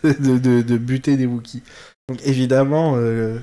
[0.04, 1.64] de, de, de, buter des Wookiees.
[2.10, 3.40] Donc, évidemment, euh,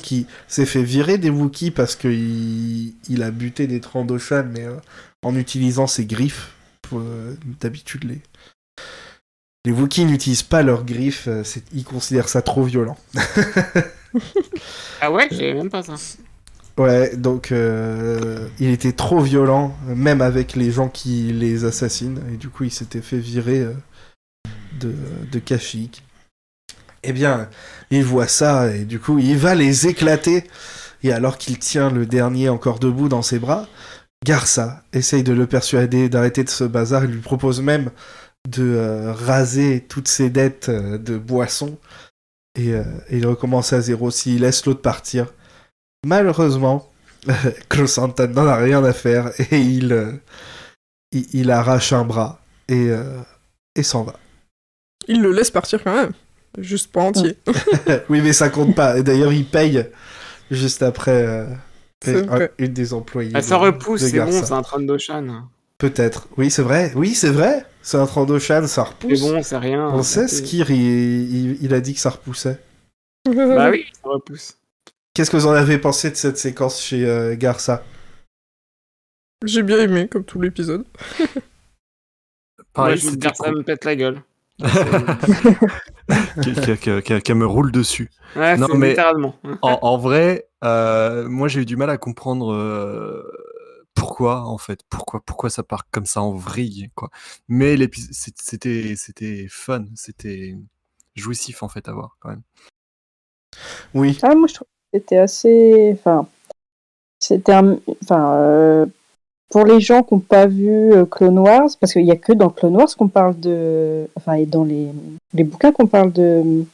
[0.00, 4.76] qui s'est fait virer des Wookiees parce qu'il il a buté des Trandoshan, mais euh,
[5.22, 6.52] en utilisant ses griffes.
[6.92, 8.20] Euh, D'habitude, les,
[9.64, 11.28] les Wookiees n'utilisent pas leurs griffes,
[11.72, 12.96] ils considèrent ça trop violent.
[15.02, 15.96] Ah ouais, j'avais même pas ça.
[16.78, 22.36] Ouais, donc euh, il était trop violent, même avec les gens qui les assassinent, et
[22.36, 23.72] du coup il s'était fait virer euh,
[24.78, 24.92] de,
[25.32, 26.04] de Kashyyyk.
[27.02, 27.48] Eh bien,
[27.90, 30.44] il voit ça, et du coup il va les éclater,
[31.02, 33.66] et alors qu'il tient le dernier encore debout dans ses bras,
[34.22, 37.90] Garça essaye de le persuader d'arrêter de ce bazar, il lui propose même
[38.50, 41.78] de euh, raser toutes ses dettes euh, de boisson,
[42.54, 42.82] et, et
[43.18, 45.32] il recommence à zéro s'il laisse l'autre partir.
[46.06, 46.88] Malheureusement,
[47.68, 50.12] Chrysanthemum n'en a rien à faire et il, euh,
[51.12, 53.18] il, il arrache un bras et, euh,
[53.74, 54.14] et s'en va.
[55.08, 56.12] Il le laisse partir quand même.
[56.58, 57.36] Juste pas entier.
[58.08, 58.98] oui, mais ça compte pas.
[58.98, 59.84] Et d'ailleurs, il paye
[60.50, 61.46] juste après euh,
[62.06, 63.32] un- une des employées.
[63.34, 65.48] Ah, ça de- repousse, de c'est bon, c'est un Trandoshan.
[65.78, 66.28] Peut-être.
[66.38, 66.92] Oui, c'est vrai.
[66.94, 67.66] Oui, c'est vrai.
[67.82, 69.20] C'est un Trandoshan, ça C'est repousse.
[69.20, 69.86] bon, c'est rien.
[69.88, 72.58] On sait, Skir, il, il, il a dit que ça repoussait.
[73.26, 74.56] Bah oui, ça repousse.
[75.16, 77.82] Qu'est-ce que vous en avez pensé de cette séquence chez euh, Garça?
[79.46, 80.84] J'ai bien aimé, comme tout l'épisode.
[82.74, 83.56] Pareil, je veux c'était dire, ça cool.
[83.56, 84.22] me pète la gueule.
[87.24, 88.10] Qu'elle me roule dessus.
[88.36, 89.38] Ouais, Non, mais- littéralement.
[89.62, 93.22] En, en vrai, euh, moi j'ai eu du mal à comprendre euh,
[93.94, 97.08] pourquoi en fait, pourquoi, pourquoi ça part comme ça en vrille quoi.
[97.48, 97.74] Mais
[98.12, 100.58] c'était, c'était fun, c'était
[101.14, 102.42] jouissif en fait à voir quand même.
[103.94, 104.18] Oui.
[104.22, 105.90] Ah, moi, je trouve c'était assez.
[105.92, 106.26] Enfin,
[107.20, 107.78] c'était un.
[108.02, 108.86] Enfin, euh,
[109.50, 112.32] pour les gens qui n'ont pas vu euh, Clone Wars, parce qu'il n'y a que
[112.32, 114.08] dans Clone Wars qu'on parle de.
[114.16, 114.88] Enfin, et dans les,
[115.34, 116.64] les bouquins qu'on parle de.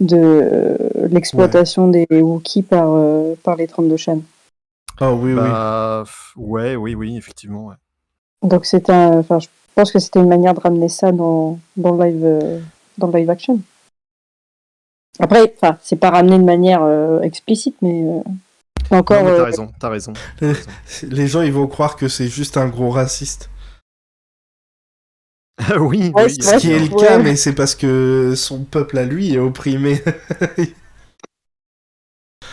[0.00, 0.76] de euh,
[1.08, 4.22] l'exploitation des Wookiees par, euh, par les 32 chaînes.
[5.00, 5.36] Oh oui, oui.
[5.36, 6.04] Bah,
[6.36, 7.66] ouais, oui, oui, effectivement.
[7.66, 7.76] ouais.
[8.42, 9.18] Donc, c'était un.
[9.18, 12.62] Enfin, je pense que c'était une manière de ramener ça dans, dans, le, live,
[12.98, 13.60] dans le live action.
[15.18, 18.02] Après, enfin, c'est pas ramené de manière euh, explicite, mais.
[18.02, 18.20] euh,
[18.90, 19.18] encore.
[19.22, 20.12] Non, mais euh, t'as raison, t'as raison.
[20.38, 20.60] t'as raison.
[21.02, 23.50] Les gens, ils vont croire que c'est juste un gros raciste.
[25.78, 27.02] oui, Ouais, oui, c'est Ce qui est le Ouais.
[27.02, 30.02] cas, mais c'est parce que son peuple à lui est opprimé.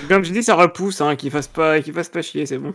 [0.08, 2.74] Comme je dis, ça repousse, hein, qu'il fasse pas, qu'il fasse pas chier, c'est bon.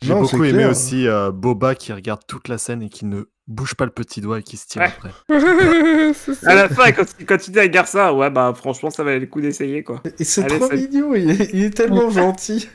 [0.00, 0.70] J'ai beaucoup aimé clair.
[0.70, 4.20] aussi euh, Boba qui regarde toute la scène et qui ne bouge pas le petit
[4.20, 4.88] doigt et qui se tire Ouais.
[4.88, 5.10] après.
[6.14, 6.50] Ça.
[6.50, 9.26] À la fin, quand, quand tu dis à Garça, ouais, bah franchement, ça valait le
[9.26, 10.02] coup d'essayer, quoi.
[10.18, 10.88] Et c'est trop salut.
[10.88, 12.68] mignon, il est, il est tellement gentil.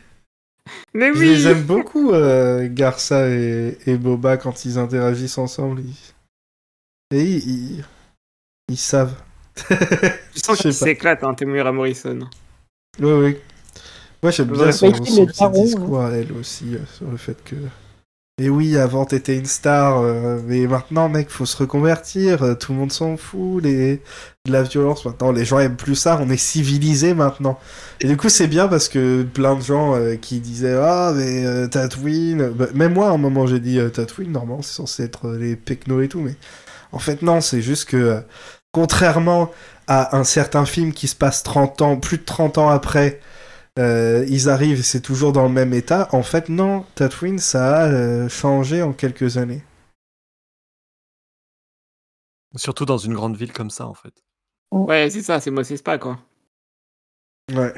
[0.94, 5.82] Mais Je oui les aime beaucoup, euh, Garça et, et Boba, quand ils interagissent ensemble.
[5.82, 6.14] ils-
[7.18, 7.86] Et ils, ils,
[8.70, 9.16] ils savent.
[10.34, 10.86] Tu sens Je qu'il sais pas.
[10.92, 12.20] s'éclate, hein, Temuera Morrison.
[13.00, 13.38] Oui, oui.
[14.24, 17.56] Moi, j'aime bien son, son petit discours à elle aussi, euh, sur le fait que...
[18.40, 22.72] Et oui, avant, t'étais une star, euh, mais maintenant, mec, faut se reconvertir, euh, tout
[22.72, 24.00] le monde s'en fout, les...
[24.46, 27.58] de la violence, maintenant, les gens aiment plus ça, on est civilisé maintenant.
[28.00, 31.68] Et du coup, c'est bien parce que plein de gens euh, qui disaient «Ah, mais
[31.70, 32.50] Tatooine...
[32.50, 36.04] Bah, même moi, à un moment, j'ai dit Tatooine, normalement, c'est censé être les pecnos
[36.04, 36.36] et tout, mais...
[36.92, 38.22] En fait, non, c'est juste que,
[38.72, 39.52] contrairement
[39.88, 43.20] à un certain film qui se passe 30 ans, plus de 30 ans après,
[43.78, 46.10] euh, ils arrivent, c'est toujours dans le même état.
[46.12, 49.64] En fait, non, Tatooine, ça a euh, changé en quelques années.
[52.56, 54.24] Surtout dans une grande ville comme ça en fait.
[54.72, 56.20] Ouais, c'est ça, c'est moi, c'est pas, quoi.
[57.54, 57.74] Ouais.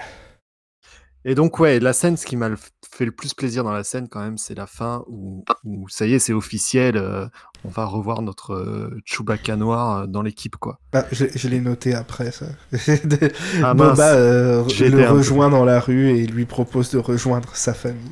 [1.26, 2.50] Et donc, ouais, la scène, ce qui m'a
[2.90, 6.06] fait le plus plaisir dans la scène, quand même, c'est la fin où, où ça
[6.08, 6.96] y est, c'est officiel.
[6.98, 7.28] euh,
[7.66, 10.80] on va revoir notre euh, Chewbacca noir euh, dans l'équipe, quoi.
[10.94, 12.46] Ah, je je l'ai noté après ça.
[12.72, 13.32] De-
[13.64, 13.74] Ah.
[13.74, 18.12] Boba euh, le rejoint dans la rue et lui propose de rejoindre sa famille.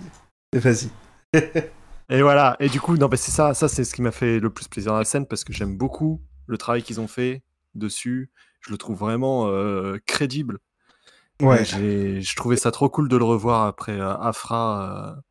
[0.53, 0.89] Et Vas-y.
[2.09, 2.55] Et voilà.
[2.59, 4.67] Et du coup, non, mais c'est ça, ça, c'est ce qui m'a fait le plus
[4.67, 7.43] plaisir dans la scène parce que j'aime beaucoup le travail qu'ils ont fait
[7.75, 8.31] dessus.
[8.61, 10.59] Je le trouve vraiment euh, crédible.
[11.41, 11.63] Ouais.
[11.65, 15.15] Je trouvais ça trop cool de le revoir après euh, Afra.
[15.17, 15.21] euh,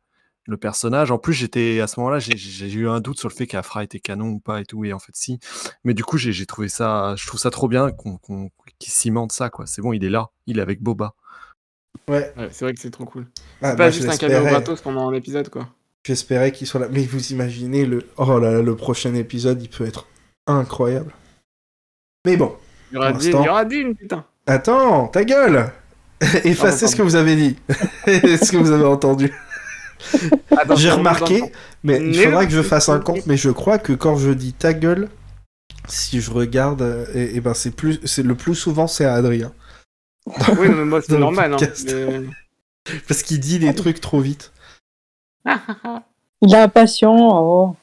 [0.49, 1.11] le personnage.
[1.11, 3.99] En plus, j'étais à ce moment-là, j'ai- eu un doute sur le fait qu'Afra était
[3.99, 4.85] canon ou pas et tout.
[4.85, 5.39] Et en fait, si.
[5.83, 9.33] Mais du coup, j'ai trouvé ça, je trouve ça trop bien qu'on qu'on- qu'il cimente
[9.33, 9.65] ça, quoi.
[9.67, 11.15] C'est bon, il est là, il est avec Boba.
[12.09, 12.33] Ouais.
[12.37, 13.27] Ouais, c'est vrai que c'est trop cool.
[13.35, 15.67] Ah, C'est moi, pas juste un caméo gratos pendant un épisode, quoi.
[16.05, 16.87] J'espérais qu'il soit là.
[16.89, 18.07] Mais vous imaginez le.
[18.15, 20.07] Oh là là, le prochain épisode, il peut être
[20.45, 21.13] incroyable.
[22.25, 22.55] Mais bon,
[22.91, 24.25] Il y aura Dean, il y aura Dean, putain.
[24.45, 25.73] attends, ta gueule
[26.43, 27.55] Effacez ce que vous avez dit.
[28.05, 29.33] ce que vous avez entendu.
[30.75, 31.43] J'ai remarqué,
[31.83, 34.53] mais il faudra que je fasse un compte, mais je crois que quand je dis
[34.53, 35.09] ta gueule,
[35.87, 39.13] si je regarde, euh, et, et ben c'est plus, c'est le plus souvent c'est à
[39.13, 39.53] Adrien,
[40.57, 41.53] Oui, mais moi, c'est normal.
[41.53, 42.25] Hein, mais-
[43.07, 44.51] parce qu'il dit des trucs trop vite.
[46.41, 47.15] Il est impatient.
[47.17, 47.75] Oh.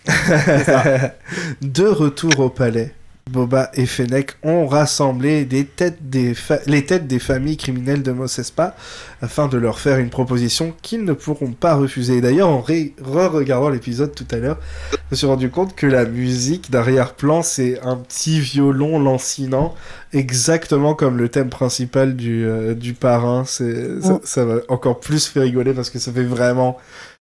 [1.60, 2.94] De retour au palais,
[3.30, 8.12] Boba et Fennec ont rassemblé des têtes des fa- les têtes des familles criminelles de
[8.12, 8.76] Mos Espa
[9.22, 12.20] afin de leur faire une proposition qu'ils ne pourront pas refuser.
[12.20, 14.58] D'ailleurs, en re-regardant l'épisode tout à l'heure,
[14.92, 19.74] je me suis rendu compte que la musique d'arrière-plan, c'est un petit violon lancinant,
[20.12, 23.44] exactement comme le thème principal du, euh, du parrain.
[23.46, 24.20] C'est, ça, Mm.
[24.22, 26.76] ça va encore plus faire rigoler parce que ça fait vraiment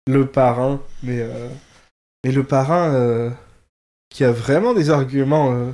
[0.08, 1.48] le parrain, mais, euh,
[2.24, 3.30] mais le parrain euh,
[4.10, 5.70] qui a vraiment des arguments euh, euh,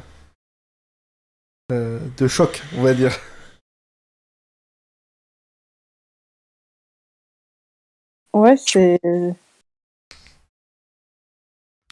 [1.70, 3.12] de choc, on va dire.
[8.32, 9.00] Ouais, c'est.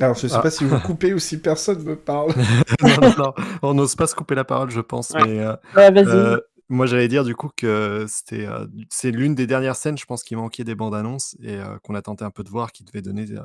[0.00, 0.42] Alors, je sais Ah.
[0.42, 2.32] pas si vous coupez ou si personne me parle.
[2.82, 5.10] non, non, non, on n'ose pas se couper la parole, je pense.
[5.10, 5.26] Ouais.
[5.26, 6.06] Mais euh, Ouais, vas-y.
[6.06, 10.04] euh, moi, j'allais dire du coup que c'était, euh, c'est l'une des dernières scènes, je
[10.04, 12.70] pense, qui manquait des bandes annonces et euh, qu'on a tenté un peu de voir,
[12.70, 13.40] qui devait donner euh,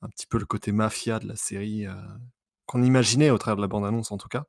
[0.00, 1.92] un petit peu le côté mafia de la série euh,
[2.66, 4.44] qu'on imaginait au travers de la bande annonce en tout cas.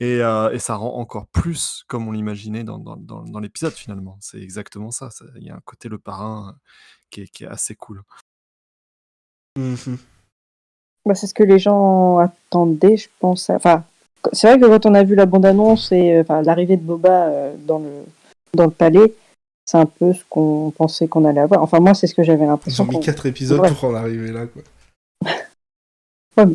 [0.00, 3.72] Et, euh, et ça rend encore plus comme on l'imaginait dans, dans, dans, dans l'épisode
[3.72, 4.16] finalement.
[4.20, 5.08] C'est exactement ça.
[5.36, 6.52] Il y a un côté le parrain euh,
[7.10, 8.02] qui est, qui est assez cool.
[9.58, 9.98] Mhm.
[11.04, 13.50] Bah, c'est ce que les gens attendaient, je pense.
[13.50, 13.84] Enfin,
[14.32, 17.26] c'est vrai que quand on a vu la bande-annonce et euh, enfin, l'arrivée de Boba
[17.28, 18.04] euh, dans, le,
[18.54, 19.12] dans le palais,
[19.64, 21.62] c'est un peu ce qu'on pensait qu'on allait avoir.
[21.62, 22.84] Enfin, moi, c'est ce que j'avais Ils l'impression.
[22.84, 23.72] ont mis qu'on- 4 épisodes Ouais.
[23.74, 24.62] pour en arriver là, quoi.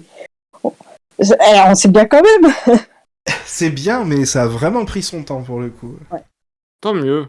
[1.20, 2.54] Eh, on sait bien quand même
[3.46, 5.98] C'est bien, mais ça a vraiment pris son temps pour le coup.
[6.82, 7.28] Tant mieux.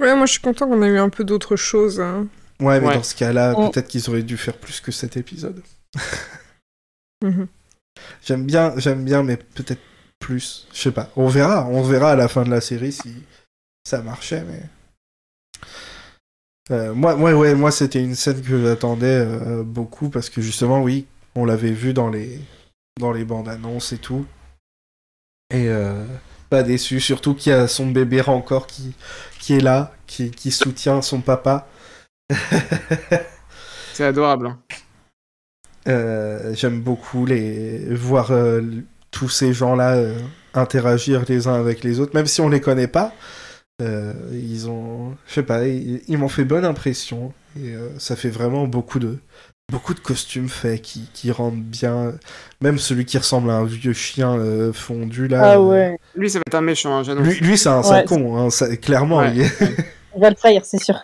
[0.00, 2.00] Ouais, moi je suis content qu'on ait eu un peu d'autres choses.
[2.00, 2.26] hein.
[2.60, 2.94] Ouais, mais Ouais.
[2.94, 5.62] dans ce cas-là, peut-être qu'ils auraient dû faire plus que cet épisode.
[7.24, 7.48] Mhm.
[8.22, 9.80] J'aime bien, j'aime bien, mais peut-être
[10.18, 10.68] plus.
[10.74, 11.10] Je sais pas.
[11.16, 11.66] On verra.
[11.66, 13.22] On verra à la fin de la série si
[13.84, 14.62] ça marchait, mais.
[16.70, 20.82] Euh, moi, ouais, ouais, moi, c'était une scène que j'attendais euh, beaucoup parce que justement,
[20.82, 21.06] oui,
[21.36, 22.38] on l'avait vu dans les
[22.98, 24.26] dans les bandes annonces et tout.
[25.50, 26.04] Et euh,
[26.50, 28.94] pas déçu, surtout qu'il y a son bébé encore qui
[29.38, 31.68] qui est là, qui, qui soutient son papa.
[33.92, 34.46] C'est adorable.
[34.48, 34.58] hein.
[35.88, 38.60] Euh, J'aime beaucoup les voir euh,
[39.10, 40.14] tous ces gens-là
[40.54, 43.12] interagir les uns avec les autres, même si on les connaît pas.
[44.32, 48.66] Ils ont, je sais pas, ils, ils m'ont fait bonne impression et ça fait vraiment
[48.66, 49.18] beaucoup de
[49.70, 52.12] beaucoup de costumes faits qui, qui rendent bien.
[52.60, 55.40] Même celui qui ressemble à un vieux chien euh, fondu là.
[55.44, 57.14] Ah euh, ouais, Lui, ça va être un méchant, hein.
[57.16, 59.18] Lui, lui c'est un Ouais, con, hein, ça- clairement.
[59.18, 59.32] Ouais.
[59.34, 59.62] il est-
[60.14, 60.94] il va le trahir, c'est sûr.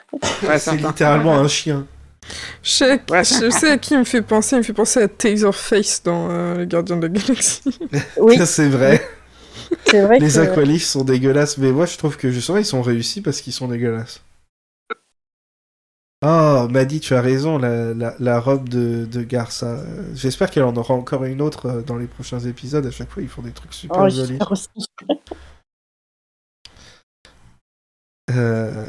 [0.49, 1.87] Ouais, c'est littéralement un chien.
[2.63, 3.25] Je sais, Ouais.
[3.25, 4.55] je sais à qui il me fait penser.
[4.57, 7.63] Il me fait penser à Taserface dans euh, Les Gardiens de la Galaxie.
[8.17, 9.05] Oui, c'est vrai.
[9.87, 10.39] c'est vrai Les que...
[10.39, 13.67] aqualifs sont dégueulasses, mais moi je trouve que justement ils sont réussis parce qu'ils sont
[13.67, 14.21] dégueulasses.
[16.25, 19.79] Oh, Maddy, tu as raison, la, la, la robe de, de Garça.
[20.15, 22.87] J'espère qu'elle en aura encore une autre euh, dans les prochains épisodes.
[22.87, 24.39] À chaque fois, ils font des trucs super Oh, jolis.
[28.31, 28.87] Euh,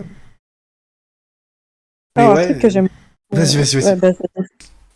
[2.15, 2.87] Mais Alors, ouais, un truc que j'aime.
[3.31, 3.85] Vas-y, vas-y, vas-y.
[3.85, 4.11] Ouais, bah.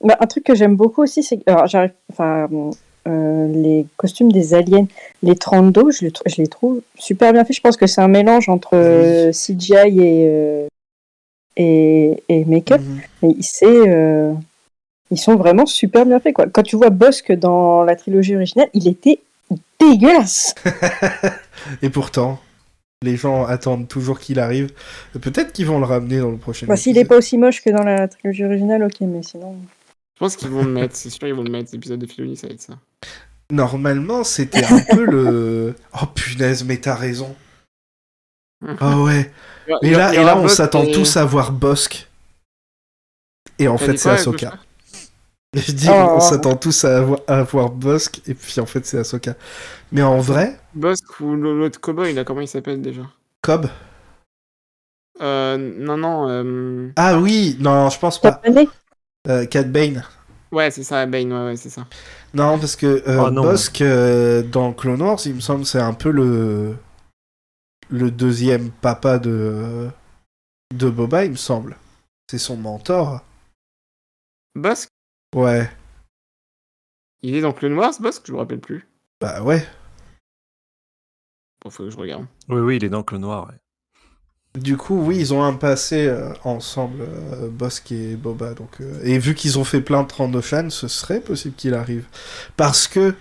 [0.02, 2.48] Bah, un truc que j'aime beaucoup aussi, c'est que alors, j'arrive, enfin,
[3.08, 4.86] euh, les costumes des aliens,
[5.24, 7.56] les 32, je je les trouve super bien faits.
[7.56, 10.68] Je pense que c'est un mélange entre euh, CGI et,
[11.58, 12.82] et, et make-up.
[12.82, 13.34] mhm.
[13.64, 14.34] Euh,
[15.10, 16.34] ils sont vraiment super bien faits.
[16.34, 16.48] Quoi.
[16.48, 19.20] Quand tu vois Bosque dans la trilogie originale, il était
[19.80, 20.54] dégueulasse.
[21.82, 22.40] Et pourtant,
[23.02, 24.70] les gens attendent toujours qu'il arrive.
[25.20, 27.70] Peut-être qu'ils vont le ramener dans le prochain Bah, S'il n'est pas aussi moche que
[27.70, 29.56] dans la trilogie originale, ok, mais sinon.
[30.16, 31.70] Je pense qu'ils vont le mettre, c'est sûr, ils vont le mettre.
[31.74, 32.74] L'épisode de Filoni, ça va être ça.
[33.52, 35.76] Normalement, c'était un peu le.
[36.02, 37.34] Oh punaise, mais t'as raison.
[38.82, 39.32] Oh ouais.
[39.82, 42.08] Et là, et là aura on s'attend et- tous à voir Bosque.
[43.60, 44.54] Et en fait, c'est Ahsoka.
[45.54, 46.14] Je dis, Oh.
[46.16, 49.36] on s'attend tous à avoir, à voir Bosque, et puis en fait, c'est Ahsoka.
[49.92, 53.02] Mais en vrai, Bosque ou l'autre cowboy, là, comment il s'appelle déjà?
[53.42, 53.68] Cobb,
[55.22, 56.30] euh, non, non.
[56.30, 58.42] euh, Ah oui, non, je pense pas.
[59.28, 60.04] Euh, Cat Bane.
[60.52, 61.86] Ouais, c'est ça, Bane, ouais, ouais, c'est ça.
[62.34, 63.42] Non, parce que euh, Oh, non.
[63.42, 66.76] Bossk, euh, dans Clone Wars, il me semble, c'est un peu le
[67.90, 69.90] le deuxième papa de
[70.76, 71.78] de Boba, il me semble.
[72.30, 73.22] C'est son mentor.
[74.56, 74.90] Bosk
[75.36, 75.70] Ouais,
[77.22, 78.88] Il est dans Clone Wars, Bosk Je me rappelle plus.
[79.22, 79.66] bah ouais.
[81.64, 82.26] Bon, faut que je regarde.
[82.50, 83.48] Oui, oui, il est dans le noir.
[83.48, 84.62] Ouais.
[84.62, 88.54] Du coup, oui, ils ont un passé euh, ensemble, euh, Bossk et Boba.
[88.54, 92.06] Donc, euh, et vu qu'ils ont fait plein de Trandoshan, ce serait possible qu'il arrive.
[92.56, 93.14] Parce que,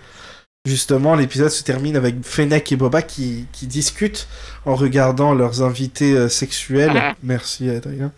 [0.67, 4.27] justement, l'épisode se termine avec Fennec et Boba qui, qui discutent
[4.65, 7.15] en regardant leurs invités euh, sexuels, Ah.
[7.23, 8.11] merci Adrien,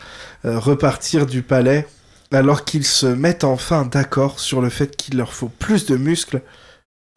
[0.46, 1.88] euh, repartir du palais,
[2.32, 6.42] alors qu'ils se mettent enfin d'accord sur le fait qu'il leur faut plus de muscles.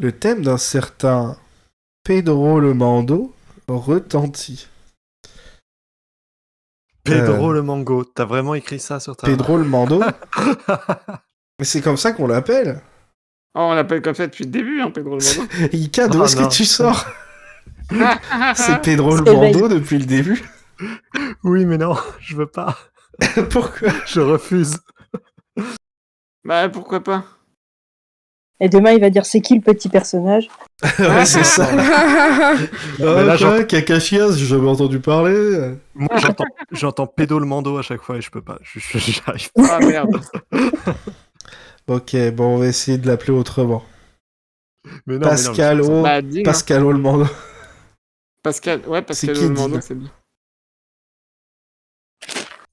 [0.00, 1.36] Le thème d'un certain
[2.04, 3.34] Pedro le Mando
[3.68, 4.68] retentit.
[7.04, 9.26] Pedro Euh, le Mango, t'as vraiment écrit ça sur ta.
[9.26, 10.00] Pedro le Mando
[11.58, 12.80] Mais c'est comme ça qu'on l'appelle.
[13.54, 15.68] Oh, on l'appelle comme ça depuis le début, hein, Pedro le Mando.
[15.72, 17.06] Ika, d'où Oh est-ce que tu sors
[18.54, 20.42] C'est Pedro le Mando depuis le début.
[21.44, 22.78] oui, mais non, je veux pas.
[23.50, 24.78] Pourquoi Je refuse.
[26.44, 27.24] Bah, pourquoi pas
[28.58, 30.48] Et demain, il va dire c'est qui le petit personnage?
[30.98, 31.68] Ouais, c'est ça.
[31.70, 32.54] Ah,
[32.98, 35.74] Mais là, Kakashias, j'ai jamais entendu parler.
[35.94, 38.58] Moi, j'entends, j'entends Pédo le Mando à chaque fois et je peux pas.
[38.62, 40.20] Je, je- j'arrive Ah merde.
[41.88, 43.84] Ok, bon, on va essayer de l'appeler autrement.
[45.06, 46.02] Mais non, mais non, Pascal mais c'est- O.
[46.02, 46.42] Bah, dis, hein.
[46.44, 47.26] Pascal O le Mando.
[48.42, 50.10] Pascal, ouais, Pascal qui, le Mando, dis-le c'est bien.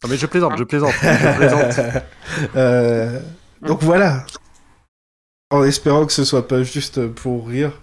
[0.01, 2.03] Ah, mais je plaisante, je plaisante, je plaisante.
[2.55, 3.19] Euh,
[3.61, 4.25] donc voilà.
[5.49, 7.73] En espérant que ce soit pas juste pour rire.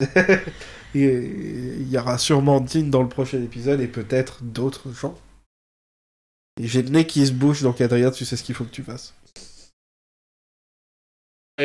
[0.94, 5.16] Et Il y aura sûrement Dean dans le prochain épisode et peut-être d'autres gens.
[6.60, 8.70] Et j'ai le nez qui se bouge, donc Adrien, tu sais ce qu'il faut que
[8.70, 9.14] tu fasses.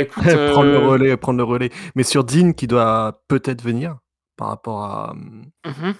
[0.01, 1.69] Écoute, prendre le euh, relais, prendre le relais.
[1.95, 3.97] Mais sur Dean qui doit peut-être venir
[4.35, 5.13] par rapport à,
[5.65, 5.93] mhm.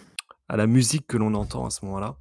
[0.49, 2.15] à la musique que l'on entend à ce moment-là.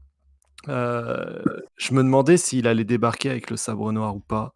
[0.68, 1.42] euh,
[1.76, 4.54] je me demandais s'il allait débarquer avec le sabre noir ou pas.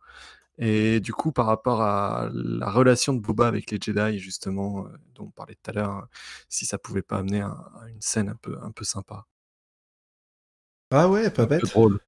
[0.59, 4.91] Et du coup, par rapport à la relation de Boba avec les Jedi, justement, euh,
[5.15, 6.07] dont on parlait tout à l'heure,
[6.51, 7.57] si ça pouvait pas amener à
[7.89, 9.27] une scène un peu, un peu sympa.
[10.91, 11.65] Ah ouais, pas Un peu bête.
[11.71, 12.01] drôle.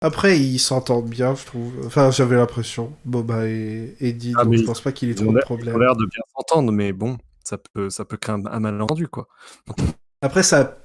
[0.00, 1.72] Après, ils s'entendent bien, je trouve.
[1.84, 5.24] Enfin, j'avais l'impression, Boba et, Dean, Ah, donc mais je pense pas qu'il ait trop
[5.26, 5.80] de l'air- ils ont problèmes.
[5.80, 9.26] l'air de bien s'entendre, mais bon, ça peut, ça peut créer un, un malentendu, quoi.
[10.22, 10.76] Après, ça a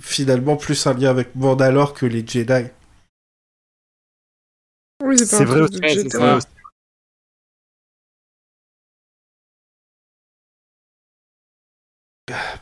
[0.00, 2.68] finalement plus un lien avec Mandalore que les Jedi.
[5.04, 6.08] Oui, c'est pas C'est un vrai aussi.
[6.10, 6.38] ça.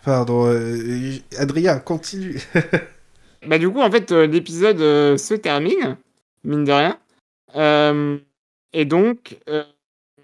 [0.04, 2.40] Pardon, euh, Adrien, continue.
[3.47, 5.97] Bah, du coup, en fait, euh, l'épisode euh, se termine,
[6.45, 6.99] mine de rien.
[7.57, 8.18] Euh,
[8.72, 9.64] et donc, euh,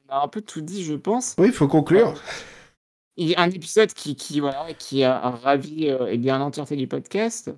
[0.09, 1.35] on a un peu tout dit, je pense.
[1.39, 2.15] oui, il faut conclure.
[3.17, 6.87] Il y a un épisode qui, qui, voilà, qui a ravi eh bien, l'entièreté du
[6.87, 7.51] podcast.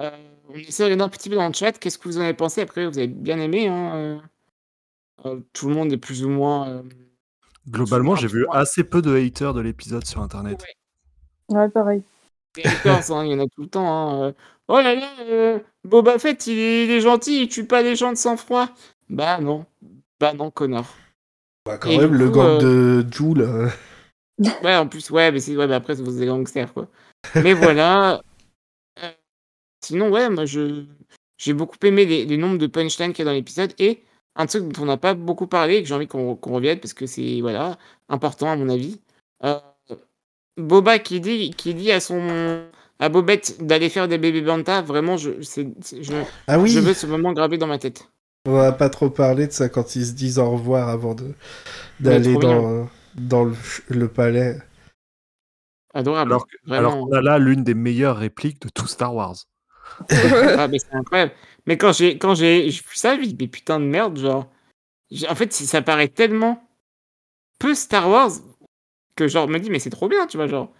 [0.00, 0.10] Euh,
[0.48, 1.72] on essaie de regarder un petit peu dans le chat.
[1.72, 2.62] Qu'est-ce que vous en avez pensé?
[2.62, 3.68] Après, vous avez bien aimé.
[3.68, 4.18] Hein, euh,
[5.26, 6.68] euh, tout le monde est plus ou moins.
[6.68, 6.82] euh,
[7.68, 10.64] Globalement, j'ai vu assez peu de haters de l'épisode sur Internet.
[11.48, 12.02] Ouais, pareil.
[12.64, 13.86] Hein, il y en a tout le temps.
[13.86, 14.32] hein, euh.
[14.68, 17.94] Oh là là, euh, Boba Fett, il est, il est gentil, il tue pas les
[17.96, 18.68] gens de sang-froid.
[19.08, 19.66] Bah non.
[20.20, 20.94] Bah non, connard.
[21.64, 23.42] Bah, quand Et même, le coup, gang de Joule.
[23.42, 23.68] euh,
[24.62, 26.88] Ouais, en plus, ouais, mais, c'est, ouais, mais après, c'est des gangsters, quoi.
[27.40, 28.22] Mais voilà.
[29.02, 29.12] Euh,
[29.84, 30.86] sinon, ouais, moi, je,
[31.38, 33.74] j'ai beaucoup aimé les, les nombres de punchlines qu'il y a dans l'épisode.
[33.78, 34.02] Et
[34.36, 36.80] un truc dont on n'a pas beaucoup parlé, et que j'ai envie qu'on, qu'on revienne,
[36.80, 37.78] parce que c'est, voilà,
[38.08, 39.00] important, à mon avis.
[39.44, 39.60] Euh,
[40.56, 42.64] Boba qui dit, qui dit à son...
[42.98, 46.14] À Bobette d'aller faire des bébés banta, vraiment, je, c'est, c'est- je,
[46.46, 48.08] Ah oui, je veux ce moment gravé dans ma tête.
[48.46, 51.34] on va pas trop parler de ça quand ils se disent au revoir avant de
[52.00, 53.54] d'aller dans, dans le,
[53.90, 54.58] le palais.
[55.94, 56.32] Adorable.
[56.32, 59.36] Alors, alors qu'on a là l'une des meilleures répliques de tout Star Wars.
[60.10, 61.32] Ah, mais c'est incroyable.
[61.66, 64.18] Mais quand j'ai quand j'ai j'ai vu ça, je me dis, mais putain de merde,
[64.18, 64.46] genre.
[65.28, 66.62] En fait, ça paraît tellement
[67.58, 68.30] peu Star Wars
[69.16, 70.70] que genre, me dis, mais c'est trop bien, tu vois, genre.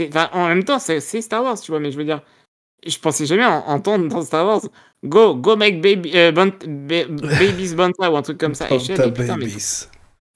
[0.00, 2.22] Enfin, en même temps, c'est Star Wars, tu vois, mais je veux dire,
[2.86, 4.62] je pensais jamais en- entendre dans Star Wars
[5.04, 8.68] Go, go make baby, euh, bant- ba- babies Banta ou un truc comme ça.
[8.68, 9.88] Banta mais putain, mais Babies.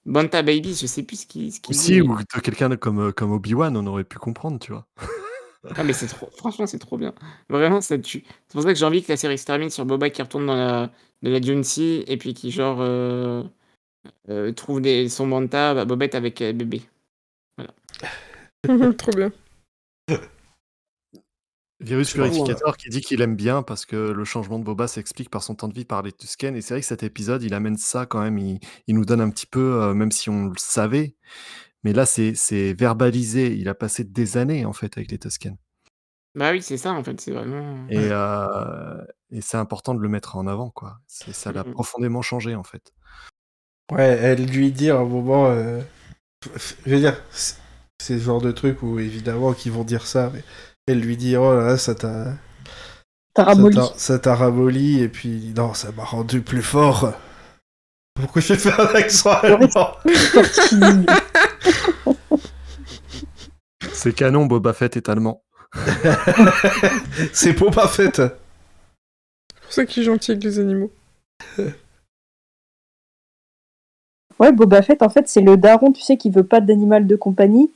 [0.04, 2.00] Banta Babies, je sais plus ce qu'il ce Aussi, dit.
[2.00, 4.86] ou de quelqu'un de- comme, euh, comme Obi-Wan, on aurait pu comprendre, tu vois.
[5.76, 7.12] Ah mais c'est trop, franchement c'est trop bien.
[7.48, 8.22] Vraiment ça tue.
[8.46, 10.46] C'est pour ça que j'ai envie que la série se termine sur Boba qui retourne
[10.46, 10.90] dans la,
[11.22, 13.42] dans la Dune et puis qui genre euh,
[14.28, 16.82] euh, trouve des, son manta, bah, Bobette avec euh, bébé.
[18.98, 19.32] Trop bien.
[21.80, 25.42] Virus Purificator qui dit qu'il aime bien parce que le changement de Boba s'explique par
[25.42, 26.56] son temps de vie par les Tusken.
[26.56, 28.38] Et c'est vrai que cet épisode, il amène ça quand même.
[28.38, 31.16] Il, il nous donne un petit peu, euh, même si on le savait.
[31.84, 33.54] Mais là, c'est verbalisé.
[33.54, 35.56] Il a passé des années en fait avec les Tusken.
[36.34, 37.86] Bah oui, c'est ça en fait, c'est vraiment.
[37.88, 40.70] Et, euh, et c'est important de le mettre en avant.
[40.70, 40.98] quoi.
[41.06, 42.92] Ça l'a profondément changé en fait.
[43.92, 45.46] Ouais, elle lui dit à un moment.
[45.50, 45.80] euh,
[46.84, 47.16] Je veux dire,
[48.02, 50.42] c'est le genre de truc où évidemment qu'ils vont dire ça, mais
[50.86, 52.34] elle lui dit Oh là là, ça t'a.
[53.34, 57.12] T'as ça t'a- Ça t'a ramolli, et puis non, ça m'a rendu plus fort.
[58.14, 59.92] Pourquoi j'ai fait un accent allemand
[63.92, 65.42] C'est canon, Boba Fett est allemand.
[67.32, 68.16] C'est pas fait.
[68.16, 68.30] C'est
[69.62, 70.90] pour ça qu'il est gentil avec les animaux.
[74.38, 77.16] Ouais, Boba Fett, en fait, c'est le daron, tu sais, qui veut pas d'animal de
[77.16, 77.70] compagnie.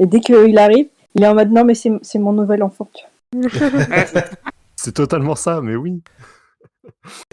[0.00, 2.90] Et dès qu'il arrive, il est en mode non, mais c'est c'est mon nouvel enfant.
[4.76, 6.02] c'est- totalement ça, mais oui.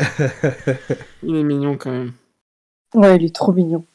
[1.24, 2.12] il est mignon quand même.
[2.94, 3.86] Ouais, il est trop mignon.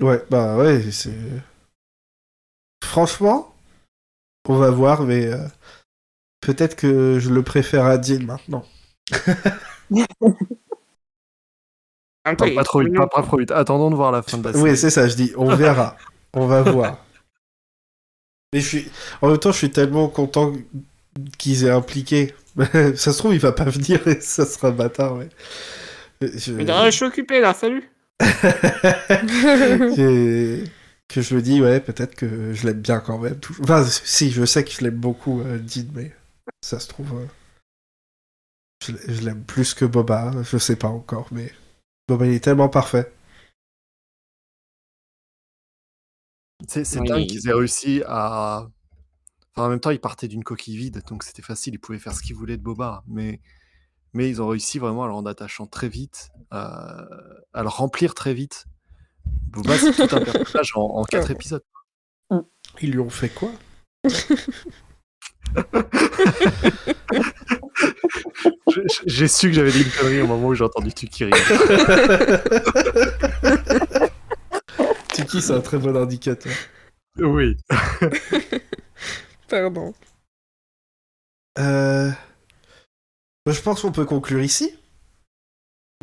[0.00, 1.14] Ouais, bah ouais, c'est.
[2.84, 3.54] Franchement,
[4.48, 5.46] on va voir, mais euh,
[6.40, 8.64] peut-être que je le préfère à Dean maintenant.
[12.24, 13.50] Pas, trop vite, pas trop vite.
[13.52, 14.62] Attendons de voir la fin de la série.
[14.62, 15.96] Oui, c'est ça, je dis, on verra.
[16.34, 16.98] on va voir.
[18.52, 18.88] Mais je suis.
[19.22, 20.52] En même temps, je suis tellement content
[21.38, 22.34] qu'ils aient impliqué.
[22.96, 25.28] ça se trouve, il va pas venir et ça sera bâtard, ouais.
[26.22, 27.88] Je- Mais derrière, je suis occupé là, salut.
[29.96, 30.64] que...
[31.08, 33.38] que je me dis, ouais, peut-être que je l'aime bien quand même.
[33.38, 33.64] toujours.
[33.64, 36.12] Enfin, si, je sais que je l'aime beaucoup, euh, Dean, mais
[36.62, 37.12] ça se trouve.
[37.20, 37.26] euh,
[39.08, 41.52] je l'aime plus que Boba, je sais pas encore, mais
[42.08, 43.10] Boba, il est tellement parfait.
[46.66, 47.08] C'est Oui.
[47.08, 48.66] dingue qu'ils aient réussi à.
[49.54, 52.14] Enfin, en même temps, ils partaient d'une coquille vide, donc c'était facile, ils pouvaient faire
[52.14, 53.02] ce qu'ils voulaient de Boba.
[53.06, 53.40] Mais,
[54.12, 57.04] mais ils ont réussi vraiment à le rendre attachant très vite, à,
[57.52, 58.66] à le remplir très vite.
[59.50, 61.62] Boba, c'est tout un personnage en, en quatre épisodes.
[62.80, 63.50] Ils lui ont fait quoi?
[69.06, 71.30] J'ai su que j'avais dit une connerie au moment où j'ai entendu Tukiri.
[75.18, 76.52] Tiki, c'est un très bon indicateur.
[77.18, 77.56] oui.
[79.48, 79.94] Pardon.
[81.58, 82.10] Euh...
[83.44, 84.78] bah, je pense qu'on peut conclure ici.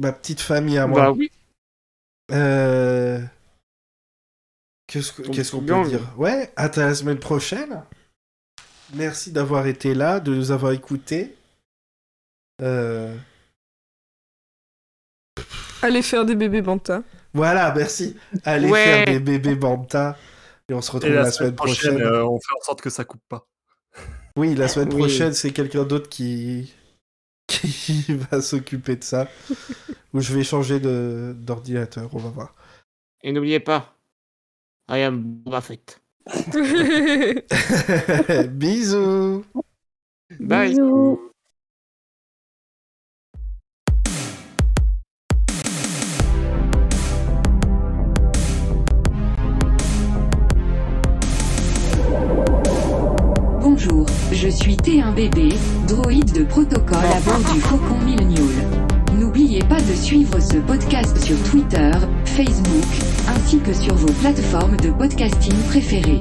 [0.01, 1.01] Ma petite famille à moi.
[1.01, 1.31] Bah oui.
[2.31, 3.21] Euh...
[4.87, 6.17] Qu'est-ce que- On qu'est-ce qu'on peut dire?
[6.17, 7.83] Ouais, à ta la semaine prochaine.
[8.93, 11.35] Merci d'avoir été là, de nous avoir écoutés.
[12.61, 13.15] Euh...
[15.81, 17.03] Allez faire des bébés banta.
[17.35, 18.15] Voilà, merci.
[18.43, 18.83] Allez Ouais.
[18.83, 20.17] faire des bébés Banta.
[20.69, 22.01] Et on se retrouve Et la, semaine prochaine.
[22.01, 23.45] euh, on fait en sorte que ça coupe pas.
[24.35, 24.99] Oui, la semaine Oui.
[25.01, 26.73] prochaine, c'est quelqu'un d'autre qui...
[27.47, 29.27] qui va s'occuper de ça.
[30.13, 32.55] Ou je vais changer de- d'ordinateur, on va voir.
[33.21, 33.95] Et n'oubliez pas,
[34.89, 36.01] I am Boba Fett.
[38.49, 39.45] Bisous
[40.39, 40.69] Bye.
[40.71, 41.31] Bisous.
[53.87, 55.53] Bonjour, je suis T1BB,
[55.87, 58.43] droïde de protocole à bord du Faucon Millenial.
[59.19, 61.91] N'oubliez pas de suivre ce podcast sur Twitter,
[62.25, 62.83] Facebook,
[63.27, 66.19] ainsi que sur vos plateformes de podcasting préférées.